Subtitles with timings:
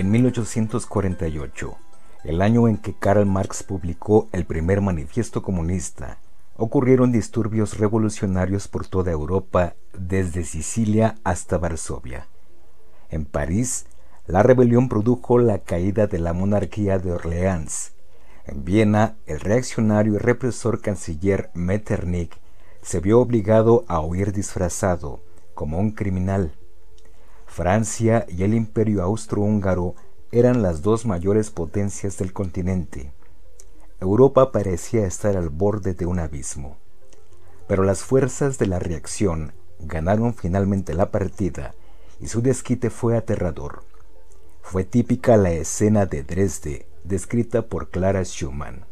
[0.00, 1.76] En 1848,
[2.24, 6.16] el año en que Karl Marx publicó el primer manifiesto comunista,
[6.56, 12.28] ocurrieron disturbios revolucionarios por toda Europa, desde Sicilia hasta Varsovia.
[13.10, 13.84] En París,
[14.26, 17.92] la rebelión produjo la caída de la monarquía de Orleans.
[18.46, 22.40] En Viena, el reaccionario y represor canciller Metternich
[22.80, 25.20] se vio obligado a huir disfrazado,
[25.52, 26.54] como un criminal.
[27.50, 29.96] Francia y el imperio austrohúngaro
[30.30, 33.10] eran las dos mayores potencias del continente.
[34.00, 36.76] Europa parecía estar al borde de un abismo.
[37.66, 41.74] Pero las fuerzas de la reacción ganaron finalmente la partida
[42.20, 43.82] y su desquite fue aterrador.
[44.62, 48.84] Fue típica la escena de Dresde descrita por Clara Schumann.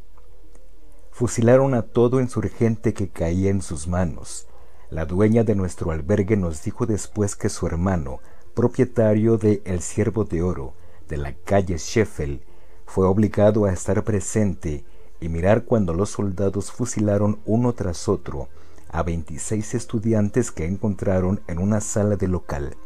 [1.12, 4.48] Fusilaron a todo insurgente que caía en sus manos.
[4.90, 8.18] La dueña de nuestro albergue nos dijo después que su hermano,
[8.58, 10.74] propietario de El Ciervo de Oro,
[11.08, 12.40] de la calle Sheffield,
[12.86, 14.84] fue obligado a estar presente
[15.20, 18.48] y mirar cuando los soldados fusilaron uno tras otro
[18.88, 22.76] a 26 estudiantes que encontraron en una sala de local.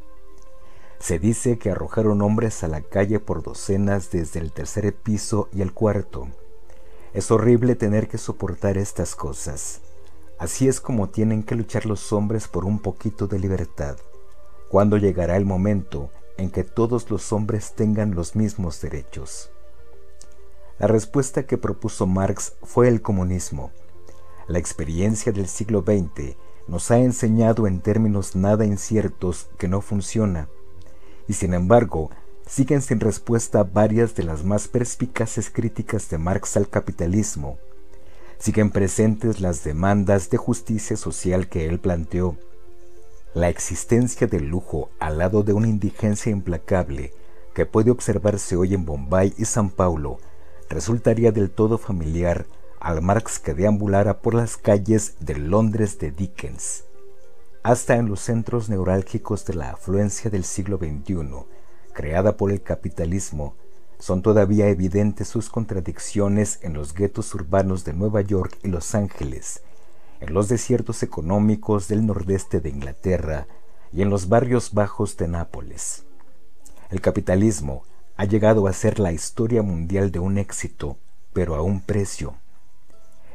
[0.99, 5.63] Se dice que arrojaron hombres a la calle por docenas desde el tercer piso y
[5.63, 6.29] el cuarto.
[7.15, 9.81] Es horrible tener que soportar estas cosas.
[10.39, 13.97] Así es como tienen que luchar los hombres por un poquito de libertad.
[14.73, 19.51] Cuando llegará el momento en que todos los hombres tengan los mismos derechos?
[20.79, 23.71] La respuesta que propuso Marx fue el comunismo.
[24.49, 26.37] La experiencia del siglo XX
[26.69, 30.49] nos ha enseñado en términos nada inciertos que no funciona,
[31.29, 32.09] y sin embargo
[32.47, 37.59] siguen sin respuesta varias de las más perspicaces críticas de Marx al capitalismo.
[38.39, 42.39] Siguen presentes las demandas de justicia social que él planteó,
[43.35, 47.15] la existencia del lujo al lado de una indigencia implacable
[47.55, 50.19] que puede observarse hoy en Bombay y San Paulo
[50.69, 52.47] resultaría del todo familiar
[52.79, 56.85] al Marx que deambulara por las calles de Londres de Dickens.
[57.63, 61.47] Hasta en los centros neurálgicos de la afluencia del siglo XXI,
[61.95, 63.55] creada por el capitalismo,
[63.99, 69.63] son todavía evidentes sus contradicciones en los guetos urbanos de Nueva York y Los Ángeles,
[70.23, 73.49] en los desiertos económicos del nordeste de Inglaterra
[73.93, 76.05] y en los barrios bajos de Nápoles.
[76.91, 77.83] El capitalismo
[78.17, 80.97] ha llegado a ser la historia mundial de un éxito,
[81.33, 82.37] pero a un precio.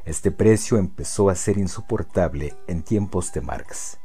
[0.05, 3.97] Este precio empezó a ser insoportable en tiempos de Marx.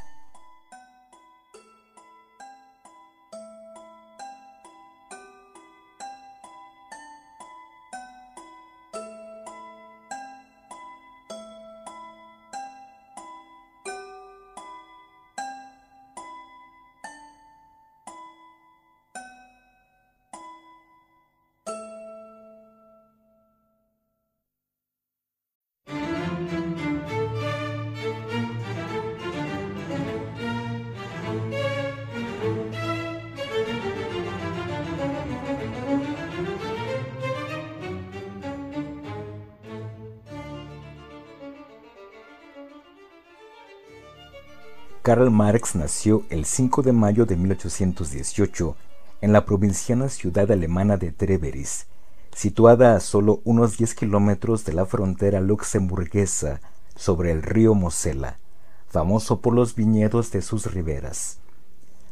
[45.02, 48.76] Karl Marx nació el 5 de mayo de 1818
[49.20, 51.88] en la provinciana ciudad alemana de Treveris,
[52.32, 56.60] situada a solo unos 10 kilómetros de la frontera luxemburguesa
[56.94, 58.38] sobre el río Mosela,
[58.86, 61.40] famoso por los viñedos de sus riberas.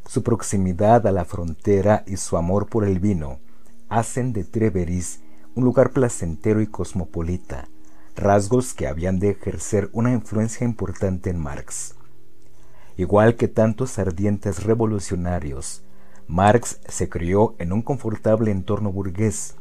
[0.08, 3.38] Su proximidad a la frontera y su amor por el vino
[3.88, 5.20] hacen de Treveris
[5.54, 7.68] un lugar placentero y cosmopolita,
[8.16, 11.94] rasgos que habían de ejercer una influencia importante en Marx.
[13.00, 15.82] Igual que tantos ardientes revolucionarios,
[16.26, 19.56] Marx se crió en un confortable entorno burgués.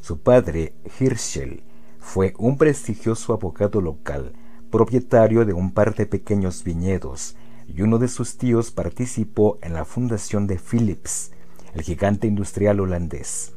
[0.00, 1.64] Su padre, Hirschel,
[1.98, 4.34] fue un prestigioso abogado local,
[4.70, 7.34] propietario de un par de pequeños viñedos,
[7.66, 11.32] y uno de sus tíos participó en la fundación de Philips,
[11.74, 13.52] el gigante industrial holandés.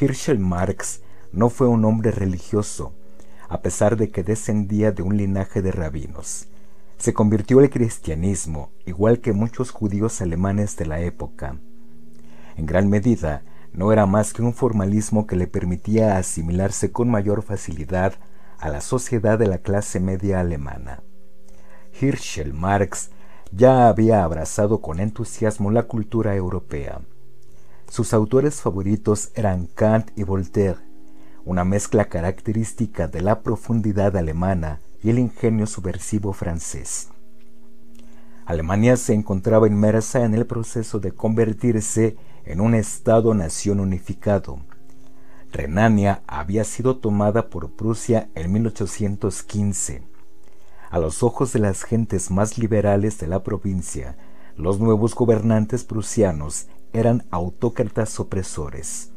[0.00, 1.02] Hirschel Marx
[1.32, 2.92] no fue un hombre religioso,
[3.48, 6.46] a pesar de que descendía de un linaje de rabinos
[7.02, 11.56] se convirtió al cristianismo, igual que muchos judíos alemanes de la época.
[12.56, 17.42] En gran medida, no era más que un formalismo que le permitía asimilarse con mayor
[17.42, 18.14] facilidad
[18.60, 21.02] a la sociedad de la clase media alemana.
[22.00, 23.10] Hirschel Marx
[23.50, 27.00] ya había abrazado con entusiasmo la cultura europea.
[27.88, 30.78] Sus autores favoritos eran Kant y Voltaire,
[31.44, 37.08] una mezcla característica de la profundidad alemana y el ingenio subversivo francés.
[38.44, 44.60] Alemania se encontraba inmersa en el proceso de convertirse en un Estado-nación unificado.
[45.52, 50.02] Renania había sido tomada por Prusia en 1815.
[50.90, 54.16] A los ojos de las gentes más liberales de la provincia,
[54.56, 59.10] los nuevos gobernantes prusianos eran autócratas opresores.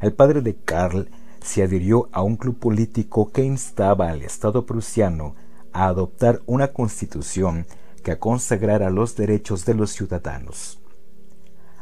[0.00, 1.08] El padre de Karl
[1.42, 5.34] se adhirió a un club político que instaba al Estado prusiano
[5.72, 7.66] a adoptar una constitución
[8.02, 10.80] que consagrara los derechos de los ciudadanos.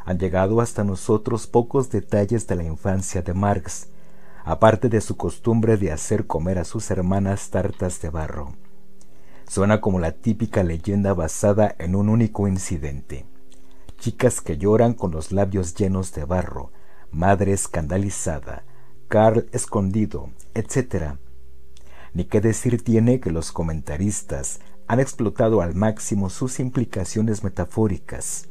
[0.05, 3.89] Han llegado hasta nosotros pocos detalles de la infancia de Marx,
[4.43, 8.55] aparte de su costumbre de hacer comer a sus hermanas tartas de barro.
[9.47, 13.25] Suena como la típica leyenda basada en un único incidente.
[13.99, 16.71] Chicas que lloran con los labios llenos de barro,
[17.11, 18.63] madre escandalizada,
[19.11, 21.15] Carl escondido, etc.
[22.13, 28.47] Ni qué decir tiene que los comentaristas han explotado al máximo sus implicaciones metafóricas.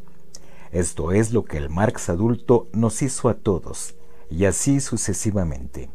[0.71, 3.95] Esto es lo que el Marx adulto nos hizo a todos,
[4.29, 5.89] y así sucesivamente.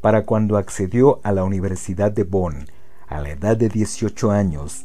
[0.00, 2.66] Para cuando accedió a la Universidad de Bonn,
[3.06, 4.84] a la edad de 18 años,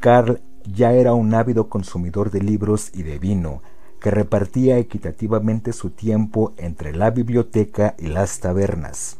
[0.00, 3.62] Karl ya era un ávido consumidor de libros y de vino,
[4.00, 9.18] que repartía equitativamente su tiempo entre la biblioteca y las tabernas.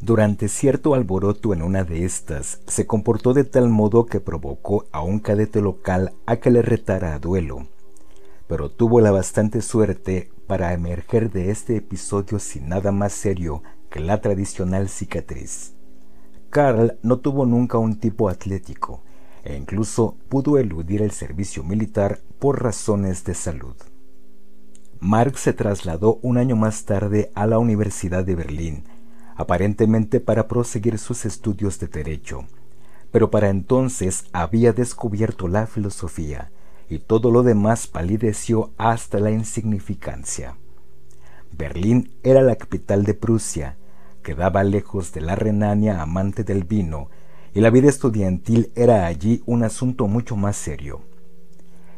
[0.00, 5.02] Durante cierto alboroto en una de estas, se comportó de tal modo que provocó a
[5.02, 7.66] un cadete local a que le retara a duelo,
[8.46, 14.00] pero tuvo la bastante suerte para emerger de este episodio sin nada más serio que
[14.00, 15.74] la tradicional cicatriz.
[16.48, 19.02] Karl no tuvo nunca un tipo atlético
[19.44, 23.74] e incluso pudo eludir el servicio militar por razones de salud.
[25.00, 28.84] Marx se trasladó un año más tarde a la Universidad de Berlín,
[29.34, 32.44] aparentemente para proseguir sus estudios de derecho,
[33.10, 36.50] pero para entonces había descubierto la filosofía
[36.90, 40.56] y todo lo demás palideció hasta la insignificancia.
[41.52, 43.76] Berlín era la capital de Prusia,
[44.22, 47.08] quedaba lejos de la Renania amante del vino,
[47.54, 51.02] y la vida estudiantil era allí un asunto mucho más serio.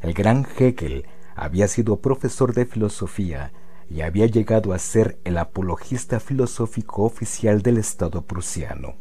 [0.01, 1.07] El gran Hegel
[1.37, 3.53] había sido profesor de filosofía
[3.89, 8.95] y había llegado a ser el apologista filosófico oficial del Estado prusiano.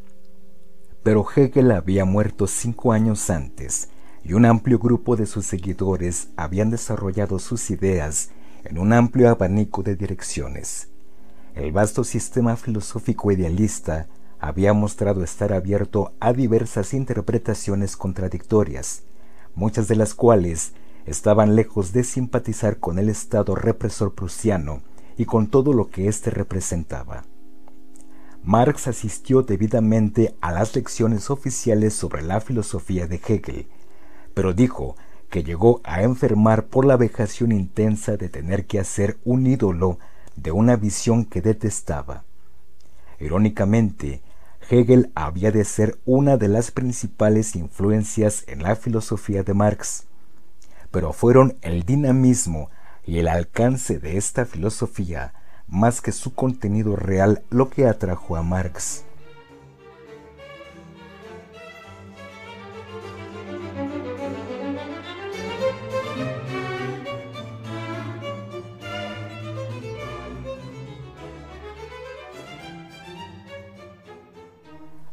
[1.03, 3.89] Pero Hegel había muerto cinco años antes
[4.24, 8.30] y un amplio grupo de sus seguidores habían desarrollado sus ideas
[8.63, 10.89] en un amplio abanico de direcciones.
[11.56, 14.07] El vasto sistema filosófico idealista
[14.41, 19.03] había mostrado estar abierto a diversas interpretaciones contradictorias,
[19.53, 20.73] muchas de las cuales
[21.05, 24.81] estaban lejos de simpatizar con el Estado represor prusiano
[25.15, 27.23] y con todo lo que éste representaba.
[28.43, 33.67] Marx asistió debidamente a las lecciones oficiales sobre la filosofía de Hegel,
[34.33, 34.95] pero dijo
[35.29, 39.99] que llegó a enfermar por la vejación intensa de tener que hacer un ídolo
[40.35, 42.23] de una visión que detestaba.
[43.19, 44.23] Irónicamente,
[44.71, 50.05] Hegel había de ser una de las principales influencias en la filosofía de Marx
[50.91, 52.69] pero fueron el dinamismo
[53.05, 55.34] y el alcance de esta filosofía
[55.67, 59.05] más que su contenido real lo que atrajo a Marx.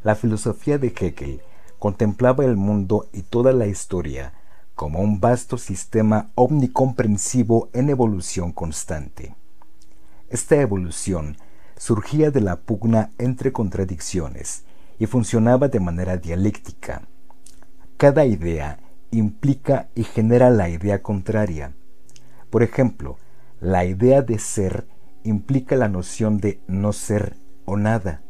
[0.09, 1.43] La filosofía de Hegel
[1.79, 4.33] contemplaba el mundo y toda la historia
[4.75, 9.35] como un vasto sistema omnicomprensivo en evolución constante.
[10.31, 11.37] Esta evolución
[11.77, 14.65] surgía de la pugna entre contradicciones
[14.99, 17.03] y funcionaba de manera dialéctica.
[17.99, 21.75] Cada idea implica y genera la idea contraria.
[22.49, 23.19] Por ejemplo,
[23.61, 24.87] la idea de ser
[25.23, 27.37] implica la noción de no ser
[27.67, 28.23] o nada.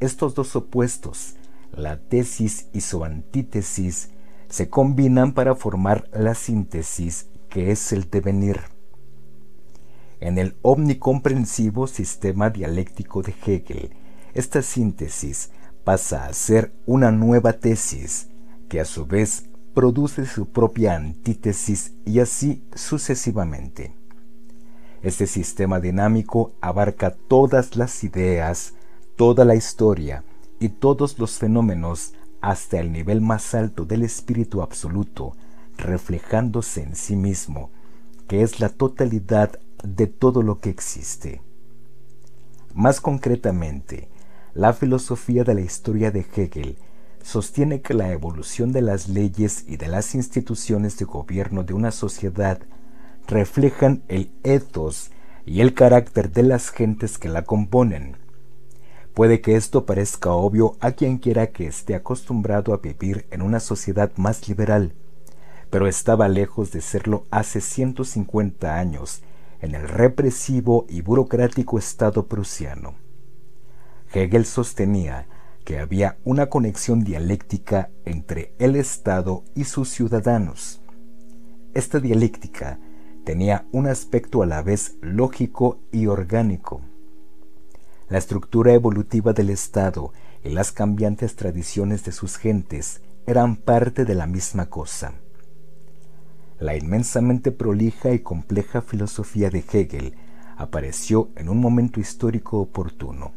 [0.00, 1.36] Estos dos opuestos,
[1.72, 4.10] la tesis y su antítesis,
[4.48, 8.60] se combinan para formar la síntesis que es el devenir.
[10.20, 13.90] En el omnicomprensivo sistema dialéctico de Hegel,
[14.32, 15.50] esta síntesis
[15.84, 18.28] pasa a ser una nueva tesis
[18.68, 23.94] que a su vez produce su propia antítesis y así sucesivamente.
[25.02, 28.74] Este sistema dinámico abarca todas las ideas,
[29.16, 30.24] toda la historia
[30.58, 35.36] y todos los fenómenos hasta el nivel más alto del espíritu absoluto,
[35.76, 37.70] reflejándose en sí mismo,
[38.28, 41.42] que es la totalidad de todo lo que existe.
[42.74, 44.08] Más concretamente,
[44.52, 46.76] la filosofía de la historia de Hegel
[47.22, 51.92] sostiene que la evolución de las leyes y de las instituciones de gobierno de una
[51.92, 52.60] sociedad
[53.26, 55.10] reflejan el ethos
[55.46, 58.23] y el carácter de las gentes que la componen.
[59.14, 63.60] Puede que esto parezca obvio a quien quiera que esté acostumbrado a vivir en una
[63.60, 64.92] sociedad más liberal,
[65.70, 69.22] pero estaba lejos de serlo hace 150 años
[69.60, 72.96] en el represivo y burocrático Estado prusiano.
[74.12, 75.28] Hegel sostenía
[75.64, 80.82] que había una conexión dialéctica entre el Estado y sus ciudadanos.
[81.72, 82.80] Esta dialéctica
[83.24, 86.82] tenía un aspecto a la vez lógico y orgánico.
[88.08, 90.12] La estructura evolutiva del Estado
[90.44, 95.14] y las cambiantes tradiciones de sus gentes eran parte de la misma cosa.
[96.60, 100.14] La inmensamente prolija y compleja filosofía de Hegel
[100.58, 103.32] apareció en un momento histórico oportuno.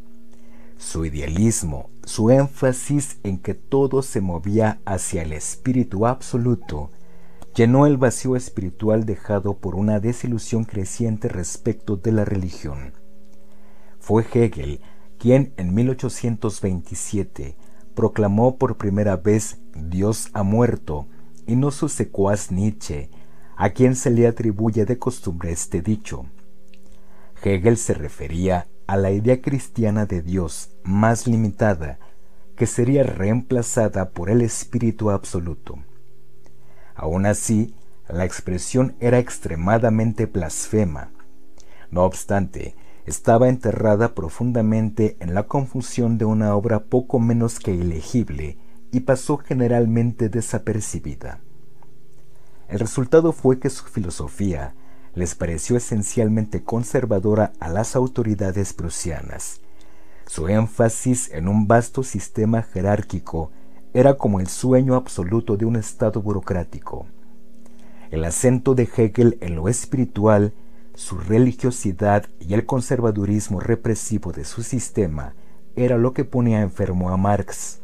[0.77, 6.91] Su idealismo, su énfasis en que todo se movía hacia el espíritu absoluto,
[7.55, 13.06] llenó el vacío espiritual dejado por una desilusión creciente respecto de la religión.
[14.07, 14.79] Fue Hegel
[15.19, 17.57] quien en 1827
[17.93, 21.07] proclamó por primera vez Dios ha muerto,
[21.45, 23.09] y no su secuaz Nietzsche,
[23.57, 26.25] a quien se le atribuye de costumbre este dicho.
[27.43, 31.99] Hegel se refería a la idea cristiana de Dios más limitada,
[32.55, 35.79] que sería reemplazada por el Espíritu Absoluto.
[36.95, 37.75] Aún así,
[38.07, 41.11] la expresión era extremadamente blasfema.
[41.91, 48.57] No obstante, estaba enterrada profundamente en la confusión de una obra poco menos que ilegible
[48.91, 51.39] y pasó generalmente desapercibida.
[52.67, 54.75] El resultado fue que su filosofía
[55.15, 59.61] les pareció esencialmente conservadora a las autoridades prusianas.
[60.25, 63.51] Su énfasis en un vasto sistema jerárquico
[63.93, 67.07] era como el sueño absoluto de un Estado burocrático.
[68.11, 70.53] El acento de Hegel en lo espiritual,
[70.97, 75.35] su religiosidad y el conservadurismo represivo de su sistema
[75.75, 77.81] era lo que ponía enfermo a Marx.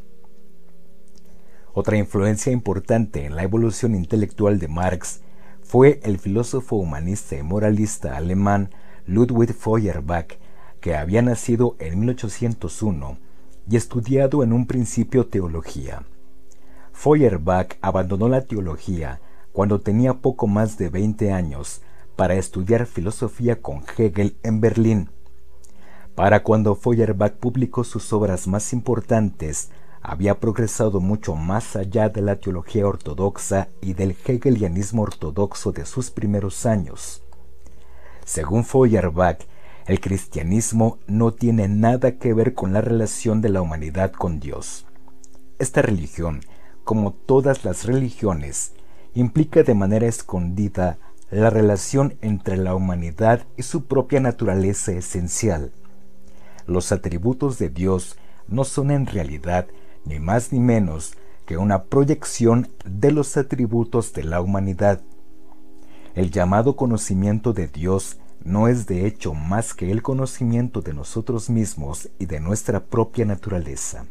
[1.76, 5.22] Otra influencia importante en la evolución intelectual de Marx
[5.62, 8.72] fue el filósofo humanista y moralista alemán
[9.06, 10.40] Ludwig Feuerbach,
[10.82, 13.20] que había nacido en 1801
[13.70, 16.02] y estudiado en un principio teología.
[16.94, 21.84] Feuerbach abandonó la teología cuando tenía poco más de 20 años
[22.16, 25.10] para estudiar filosofía con Hegel en Berlín.
[26.16, 32.36] Para cuando Feuerbach publicó sus obras más importantes, había progresado mucho más allá de la
[32.36, 37.24] teología ortodoxa y del hegelianismo ortodoxo de sus primeros años.
[38.26, 39.40] Según Feuerbach,
[39.88, 44.86] el cristianismo no tiene nada que ver con la relación de la humanidad con Dios.
[45.58, 46.42] Esta religión,
[46.84, 48.74] como todas las religiones,
[49.14, 50.98] implica de manera escondida
[51.34, 55.72] la relación entre la humanidad y su propia naturaleza esencial.
[56.68, 59.68] Los atributos de Dios no son en realidad
[60.06, 65.02] ni más ni menos que una proyección de los atributos de la humanidad.
[66.16, 71.50] El llamado conocimiento de Dios no es de hecho más que el conocimiento de nosotros
[71.50, 74.06] mismos y de nuestra propia naturaleza.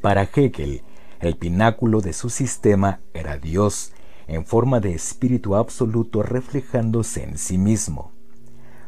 [0.00, 0.82] Para Hegel,
[1.20, 3.92] el pináculo de su sistema era Dios,
[4.26, 8.12] en forma de espíritu absoluto reflejándose en sí mismo.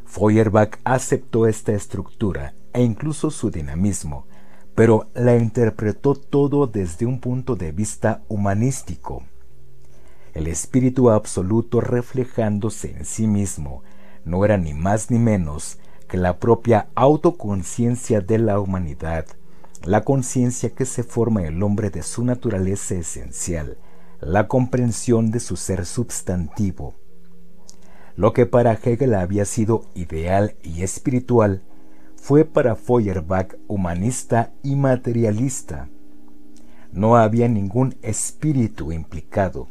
[0.05, 4.26] Feuerbach aceptó esta estructura e incluso su dinamismo,
[4.75, 9.25] pero la interpretó todo desde un punto de vista humanístico.
[10.35, 13.83] El espíritu absoluto reflejándose en sí mismo
[14.25, 15.78] no era ni más ni menos
[16.09, 19.26] que la propia autoconciencia de la humanidad,
[19.85, 23.78] la conciencia que se forma el hombre de su naturaleza esencial,
[24.20, 26.94] la comprensión de su ser substantivo.
[28.16, 31.62] Lo que para Hegel había sido ideal y espiritual,
[32.16, 35.88] fue para Feuerbach humanista y materialista.
[36.92, 39.68] No había ningún espíritu implicado.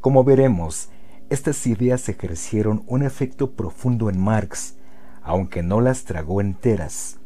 [0.00, 0.90] Como veremos,
[1.30, 4.76] estas ideas ejercieron un efecto profundo en Marx,
[5.22, 7.18] aunque no las tragó enteras.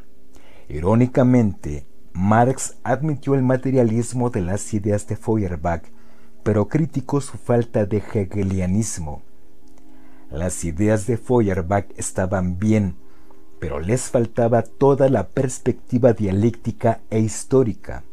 [0.68, 5.82] Irónicamente, Marx admitió el materialismo de las ideas de Feuerbach,
[6.42, 9.22] pero criticó su falta de hegelianismo.
[10.30, 12.96] Las ideas de Feuerbach estaban bien,
[13.58, 18.04] pero les faltaba toda la perspectiva dialéctica e histórica.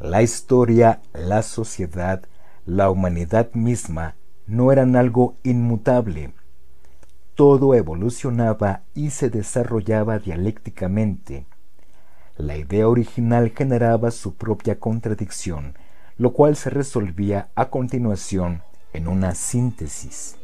[0.00, 2.22] La historia, la sociedad,
[2.66, 6.32] la humanidad misma no eran algo inmutable.
[7.34, 11.46] Todo evolucionaba y se desarrollaba dialécticamente.
[12.36, 15.74] La idea original generaba su propia contradicción,
[16.16, 20.36] lo cual se resolvía a continuación en una síntesis.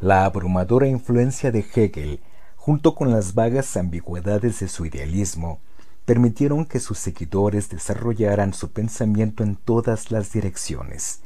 [0.00, 2.20] La abrumadora influencia de Hegel,
[2.56, 5.60] junto con las vagas ambigüedades de su idealismo,
[6.10, 11.20] permitieron que sus seguidores desarrollaran su pensamiento en todas las direcciones.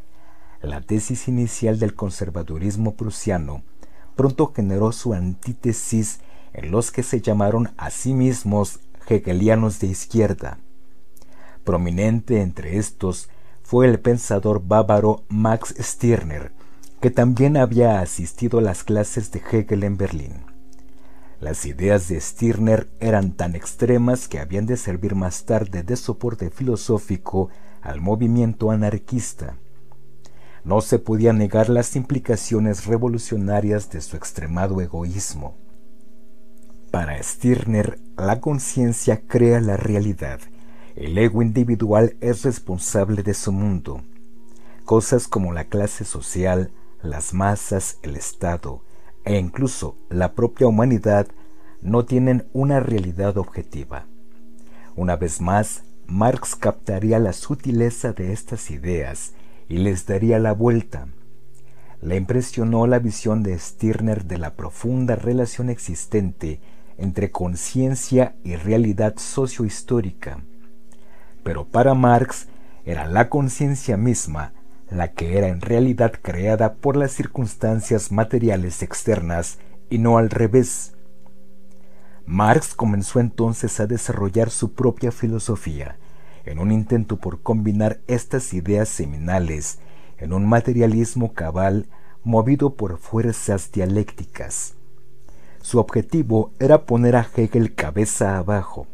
[0.60, 3.62] La tesis inicial del conservadurismo prusiano
[4.14, 6.20] pronto generó su antítesis
[6.52, 10.58] en los que se llamaron a sí mismos hegelianos de izquierda.
[11.64, 13.30] Prominente entre estos
[13.62, 16.52] fue el pensador bávaro Max Stirner,
[17.00, 20.53] que también había asistido a las clases de Hegel en Berlín.
[21.44, 26.48] Las ideas de Stirner eran tan extremas que habían de servir más tarde de soporte
[26.48, 27.50] filosófico
[27.82, 29.58] al movimiento anarquista.
[30.64, 35.58] No se podía negar las implicaciones revolucionarias de su extremado egoísmo.
[36.90, 40.40] Para Stirner, la conciencia crea la realidad.
[40.96, 44.00] El ego individual es responsable de su mundo.
[44.86, 46.72] Cosas como la clase social,
[47.02, 48.82] las masas, el Estado
[49.25, 51.28] e incluso la propia humanidad
[51.81, 54.07] no tienen una realidad objetiva.
[54.97, 59.33] Una vez más, Marx captaría la sutileza de estas ideas
[59.69, 61.09] y les daría la vuelta.
[62.02, 66.61] Le impresionó la visión de Stirner de la profunda relación existente
[66.99, 70.38] entre conciencia y realidad sociohistórica.
[71.43, 72.49] Pero para Marx
[72.85, 74.52] era la conciencia misma
[74.97, 79.59] la que era en realidad creada por las circunstancias materiales externas
[79.91, 80.95] y no al revés.
[82.26, 85.99] Marx comenzó entonces a desarrollar su propia filosofía,
[86.45, 89.78] en un intento por combinar estas ideas seminales
[90.19, 91.87] en un materialismo cabal
[92.23, 94.75] movido por fuerzas dialécticas.
[95.61, 98.87] Su objetivo era poner a Hegel cabeza abajo.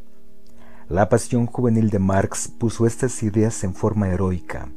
[0.88, 4.68] La pasión juvenil de Marx puso estas ideas en forma heroica.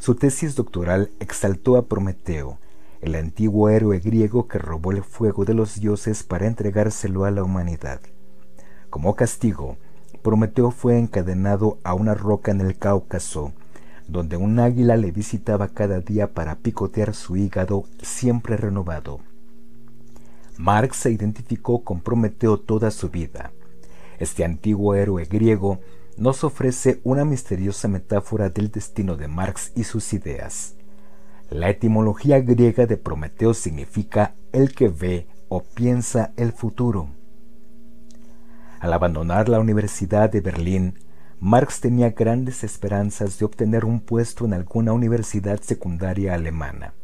[0.00, 2.58] Su tesis doctoral exaltó a Prometeo,
[3.00, 7.42] el antiguo héroe griego que robó el fuego de los dioses para entregárselo a la
[7.42, 8.00] humanidad.
[8.90, 9.76] Como castigo,
[10.22, 13.52] Prometeo fue encadenado a una roca en el Cáucaso,
[14.06, 19.20] donde un águila le visitaba cada día para picotear su hígado siempre renovado.
[20.56, 23.52] Marx se identificó con Prometeo toda su vida.
[24.18, 25.80] Este antiguo héroe griego
[26.18, 30.74] nos ofrece una misteriosa metáfora del destino de Marx y sus ideas.
[31.48, 37.08] La etimología griega de Prometeo significa el que ve o piensa el futuro.
[38.80, 40.98] Al abandonar la Universidad de Berlín,
[41.40, 46.94] Marx tenía grandes esperanzas de obtener un puesto en alguna universidad secundaria alemana.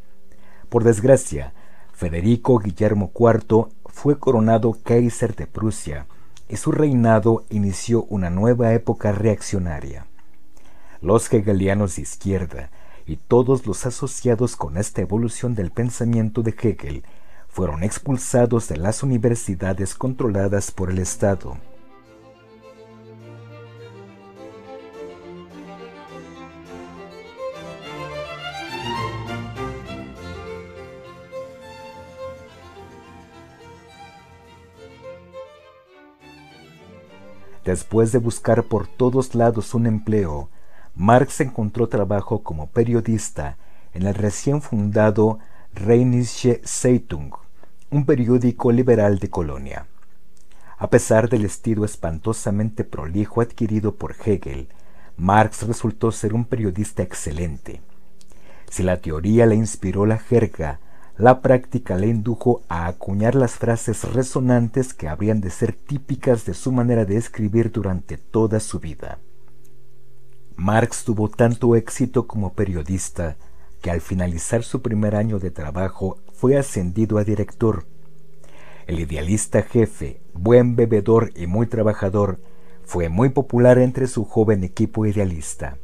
[0.69, 1.55] Por desgracia,
[1.93, 6.09] Federico Guillermo IV fue coronado Kaiser de Prusia
[6.49, 10.07] y su reinado inició una nueva época reaccionaria.
[11.01, 12.71] Los hegelianos de izquierda
[13.07, 17.05] y todos los asociados con esta evolución del pensamiento de Hegel
[17.49, 21.59] fueron expulsados de las universidades controladas por el Estado.
[37.65, 40.51] Después de buscar por todos lados un empleo,
[40.95, 43.57] Marx encontró trabajo como periodista
[43.95, 45.39] en el recién fundado
[45.73, 47.33] Rheinische Zeitung,
[47.91, 49.87] un periódico liberal de Colonia.
[50.77, 54.69] A pesar del estilo espantosamente prolijo adquirido por Hegel,
[55.17, 57.81] Marx resultó ser un periodista excelente.
[58.69, 60.81] Si la teoría le inspiró la jerga,
[61.17, 66.55] la práctica le indujo a acuñar las frases resonantes que habrían de ser típicas de
[66.55, 69.19] su manera de escribir durante toda su vida.
[70.57, 73.37] Marx tuvo tanto éxito como periodista
[73.81, 77.87] que al finalizar su primer año de trabajo fue ascendido a director.
[78.89, 82.41] El idealista jefe, buen bebedor y muy trabajador,
[82.83, 85.79] fue muy popular entre su joven equipo idealista,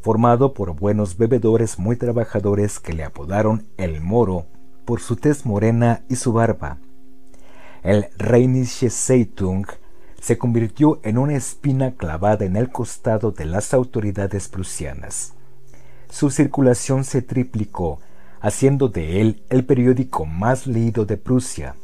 [0.00, 4.46] formado por buenos bebedores muy trabajadores que le apodaron el Moro
[4.90, 6.78] por su tez morena y su barba.
[7.84, 9.64] El Rheinische Zeitung
[10.20, 15.34] se convirtió en una espina clavada en el costado de las autoridades prusianas.
[16.10, 18.00] Su circulación se triplicó,
[18.40, 21.76] haciendo de él el periódico más leído de Prusia.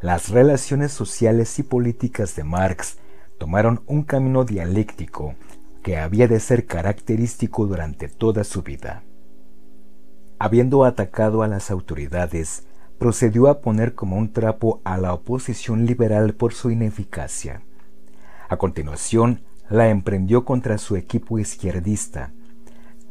[0.00, 2.98] Las relaciones sociales y políticas de Marx
[3.38, 5.36] tomaron un camino dialéctico
[5.84, 9.04] que había de ser característico durante toda su vida.
[10.40, 12.64] Habiendo atacado a las autoridades,
[12.98, 17.62] procedió a poner como un trapo a la oposición liberal por su ineficacia.
[18.48, 22.32] A continuación, la emprendió contra su equipo izquierdista,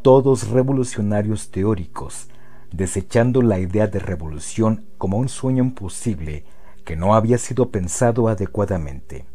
[0.01, 2.29] todos revolucionarios teóricos,
[2.71, 6.45] desechando la idea de revolución como un sueño imposible
[6.85, 9.25] que no había sido pensado adecuadamente.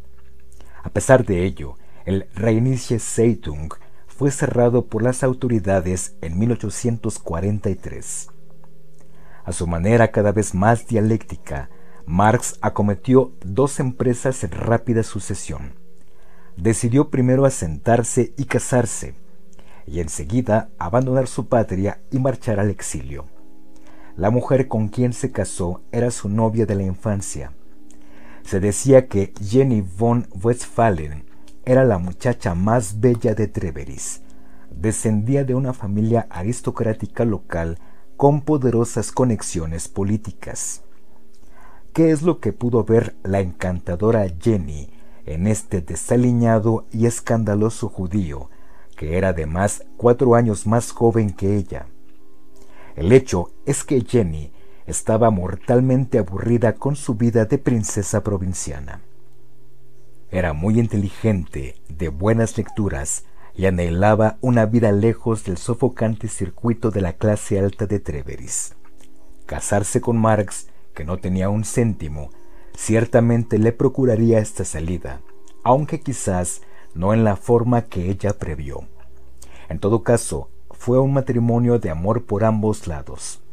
[0.83, 3.69] A pesar de ello, el Rheinische Zeitung
[4.23, 8.29] fue cerrado por las autoridades en 1843.
[9.43, 11.69] A su manera cada vez más dialéctica,
[12.05, 15.73] Marx acometió dos empresas en rápida sucesión.
[16.55, 19.13] Decidió primero asentarse y casarse,
[19.85, 23.25] y enseguida abandonar su patria y marchar al exilio.
[24.15, 27.51] La mujer con quien se casó era su novia de la infancia.
[28.43, 31.32] Se decía que Jenny von Westphalen
[31.65, 34.21] era la muchacha más bella de Treveris.
[34.69, 37.77] Descendía de una familia aristocrática local
[38.17, 40.81] con poderosas conexiones políticas.
[41.93, 44.89] ¿Qué es lo que pudo ver la encantadora Jenny
[45.25, 48.49] en este desaliñado y escandaloso judío,
[48.97, 51.85] que era además cuatro años más joven que ella?
[52.95, 54.51] El hecho es que Jenny
[54.85, 59.01] estaba mortalmente aburrida con su vida de princesa provinciana.
[60.33, 67.01] Era muy inteligente, de buenas lecturas, y anhelaba una vida lejos del sofocante circuito de
[67.01, 68.75] la clase alta de Treveris.
[69.45, 72.31] Casarse con Marx, que no tenía un céntimo,
[72.75, 75.21] ciertamente le procuraría esta salida,
[75.63, 76.63] aunque quizás
[76.95, 78.87] no en la forma que ella previó.
[79.69, 83.43] En todo caso, fue un matrimonio de amor por ambos lados.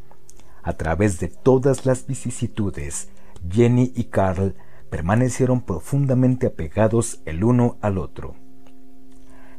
[0.63, 3.11] A través de todas las vicisitudes,
[3.51, 4.55] Jenny y Carl
[4.91, 8.35] permanecieron profundamente apegados el uno al otro.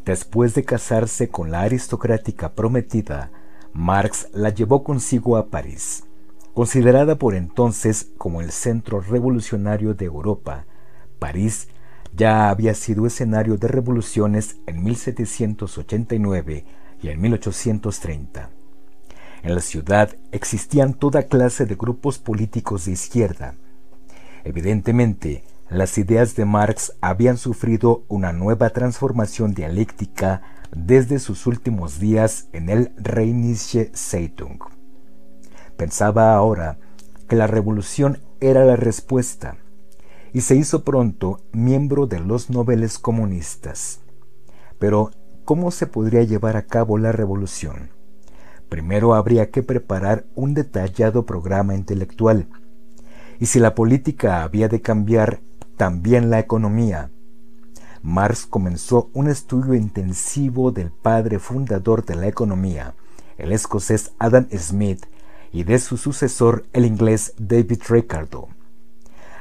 [0.06, 3.32] Después de casarse con la aristocrática prometida,
[3.74, 6.04] Marx la llevó consigo a París.
[6.54, 10.66] Considerada por entonces como el centro revolucionario de Europa,
[11.18, 11.70] París
[12.14, 16.66] ya había sido escenario de revoluciones en 1789
[17.02, 18.50] y en 1830.
[19.44, 23.56] En la ciudad existían toda clase de grupos políticos de izquierda.
[24.44, 30.42] Evidentemente, las ideas de Marx habían sufrido una nueva transformación dialéctica
[30.76, 34.60] desde sus últimos días en el Rheinische Zeitung.
[35.78, 36.78] Pensaba ahora
[37.28, 39.58] que la revolución era la respuesta
[40.34, 44.00] y se hizo pronto miembro de los noveles comunistas.
[44.80, 45.12] Pero
[45.44, 47.90] ¿Cómo se podría llevar a cabo la revolución?
[48.70, 52.48] Primero habría que preparar un detallado programa intelectual.
[53.42, 55.40] Y si la política había de cambiar,
[55.76, 57.10] también la economía.
[58.04, 62.94] Marx comenzó un estudio intensivo del padre fundador de la economía,
[63.40, 65.08] el escocés Adam Smith,
[65.52, 68.48] y de su sucesor, el inglés David Ricardo.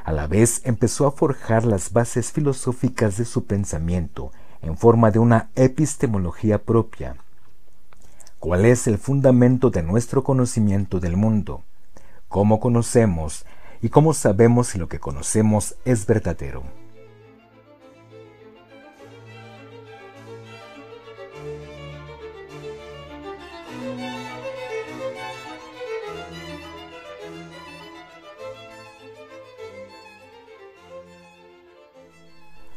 [0.02, 4.32] A la vez empezó a forjar las bases filosóficas de su pensamiento
[4.62, 7.16] en forma de una epistemología propia.
[8.38, 11.64] ¿Cuál es el fundamento de nuestro conocimiento del mundo?
[12.28, 13.44] ¿Cómo conocemos
[13.82, 16.62] y cómo sabemos si lo que conocemos es verdadero?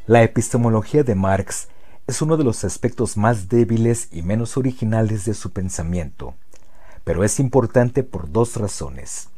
[0.06, 1.70] La epistemología de Marx
[2.08, 6.36] es uno de los aspectos más débiles y menos originales de su pensamiento,
[7.06, 9.30] pero es importante por dos razones.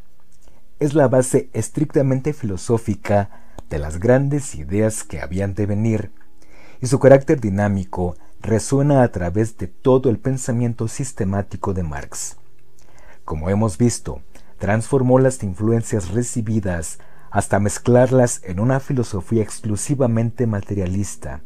[0.80, 3.30] Es la base estrictamente filosófica
[3.70, 6.12] de las grandes ideas que habían de venir,
[6.82, 12.38] y su carácter dinámico resuena a través de todo el pensamiento sistemático de Marx.
[13.24, 14.22] Como hemos visto,
[14.58, 17.00] transformó las influencias recibidas
[17.32, 21.42] hasta mezclarlas en una filosofía exclusivamente materialista,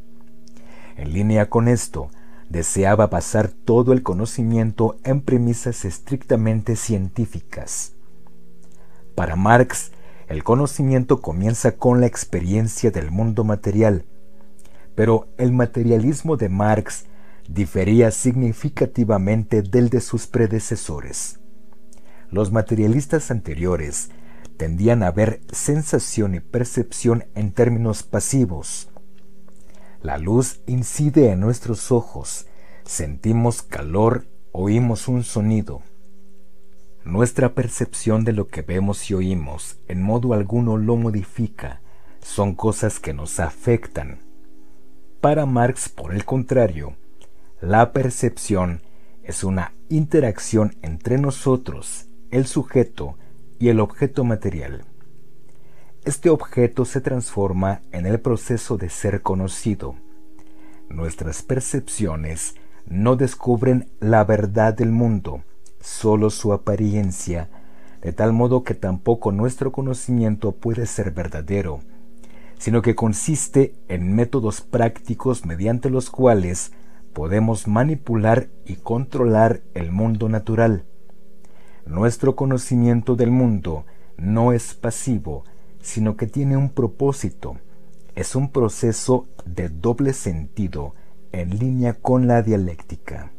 [0.99, 2.11] en línea con esto,
[2.49, 7.93] deseaba basar todo el conocimiento en premisas estrictamente científicas.
[9.19, 9.91] Para Marx,
[10.29, 14.05] el conocimiento comienza con la experiencia del mundo material,
[14.95, 17.03] pero el materialismo de Marx
[17.45, 21.41] difería significativamente del de sus predecesores.
[22.31, 24.09] Los materialistas anteriores
[24.55, 28.89] tendían a ver sensación y percepción en términos pasivos,
[30.01, 32.47] la luz incide en nuestros ojos,
[32.85, 35.81] sentimos calor, oímos un sonido.
[37.05, 41.81] Nuestra percepción de lo que vemos y oímos en modo alguno lo modifica,
[42.21, 44.19] son cosas que nos afectan.
[45.21, 46.95] Para Marx, por el contrario,
[47.61, 48.81] la percepción
[49.23, 53.17] es una interacción entre nosotros, el sujeto
[53.59, 54.85] y el objeto material.
[56.05, 59.95] Este objeto se transforma en el proceso de ser conocido.
[60.89, 62.55] Nuestras percepciones
[62.87, 65.43] no descubren la verdad del mundo,
[65.79, 67.49] solo su apariencia,
[68.01, 71.81] de tal modo que tampoco nuestro conocimiento puede ser verdadero,
[72.57, 76.71] sino que consiste en métodos prácticos mediante los cuales
[77.13, 80.85] podemos manipular y controlar el mundo natural.
[81.85, 83.85] Nuestro conocimiento del mundo
[84.17, 85.43] no es pasivo,
[85.81, 87.57] sino que tiene un propósito.
[88.15, 90.93] Es un proceso de doble sentido
[91.31, 93.31] en línea con la dialéctica.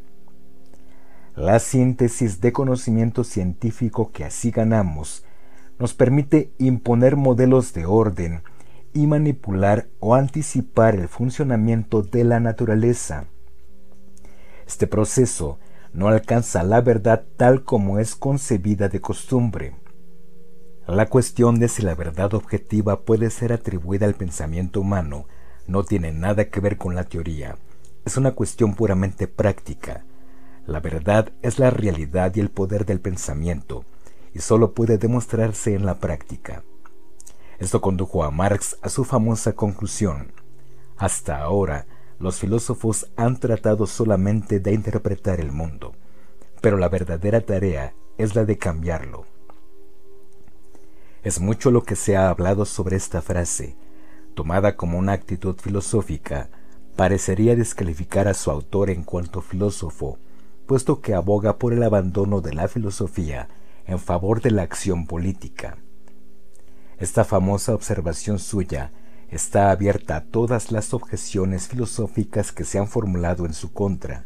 [1.35, 5.23] La síntesis de conocimiento científico que así ganamos
[5.79, 8.43] nos permite imponer modelos de orden
[8.93, 13.27] y manipular o anticipar el funcionamiento de la naturaleza.
[14.67, 15.57] Este proceso
[15.93, 19.73] no alcanza la verdad tal como es concebida de costumbre.
[20.85, 25.27] La cuestión de si la verdad objetiva puede ser atribuida al pensamiento humano
[25.65, 27.55] no tiene nada que ver con la teoría.
[28.03, 30.03] Es una cuestión puramente práctica.
[30.65, 33.85] La verdad es la realidad y el poder del pensamiento,
[34.33, 36.63] y solo puede demostrarse en la práctica.
[37.59, 40.31] Esto condujo a Marx a su famosa conclusión.
[40.97, 41.87] Hasta ahora,
[42.19, 45.93] los filósofos han tratado solamente de interpretar el mundo,
[46.61, 49.25] pero la verdadera tarea es la de cambiarlo.
[51.23, 53.75] Es mucho lo que se ha hablado sobre esta frase,
[54.35, 56.49] tomada como una actitud filosófica,
[56.95, 60.19] parecería descalificar a su autor en cuanto filósofo,
[60.71, 63.49] puesto que aboga por el abandono de la filosofía
[63.85, 65.77] en favor de la acción política.
[66.97, 68.93] Esta famosa observación suya
[69.27, 74.23] está abierta a todas las objeciones filosóficas que se han formulado en su contra,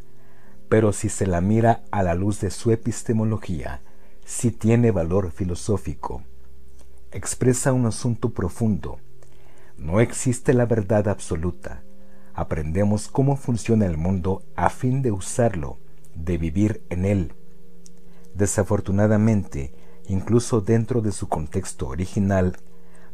[0.70, 3.82] pero si se la mira a la luz de su epistemología,
[4.24, 6.22] sí tiene valor filosófico
[7.12, 9.00] expresa un asunto profundo.
[9.80, 11.82] No existe la verdad absoluta.
[12.36, 15.80] Aprendemos cómo funciona el mundo a fin de usarlo,
[16.16, 17.34] de vivir en él.
[18.34, 19.74] Desafortunadamente,
[20.08, 22.58] incluso dentro de su contexto original,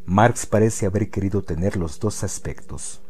[0.06, 3.02] Marx parece haber querido tener los dos aspectos.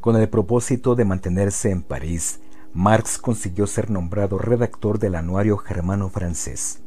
[0.00, 2.40] Con el propósito de mantenerse en París,
[2.72, 6.80] Marx consiguió ser nombrado redactor del anuario germano-francés.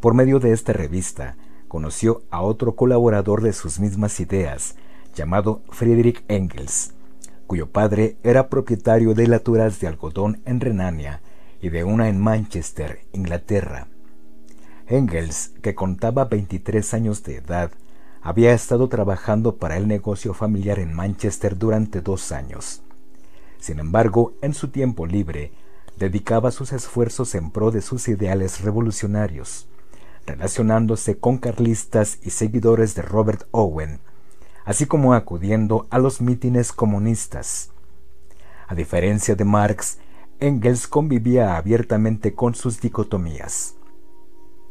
[0.00, 1.36] Por medio de esta revista,
[1.68, 4.74] conoció a otro colaborador de sus mismas ideas,
[5.14, 6.92] llamado Friedrich Engels,
[7.54, 11.20] cuyo padre era propietario de laturas de algodón en Renania
[11.62, 13.86] y de una en Manchester, Inglaterra.
[14.88, 17.70] Engels, que contaba 23 años de edad,
[18.22, 22.82] había estado trabajando para el negocio familiar en Manchester durante dos años.
[23.60, 25.52] Sin embargo, en su tiempo libre,
[25.96, 29.68] dedicaba sus esfuerzos en pro de sus ideales revolucionarios
[30.26, 34.00] relacionándose con carlistas y seguidores de Robert Owen,
[34.64, 37.70] así como acudiendo a los mítines comunistas.
[38.66, 39.98] A diferencia de Marx,
[40.40, 43.76] Engels convivía abiertamente con sus dicotomías.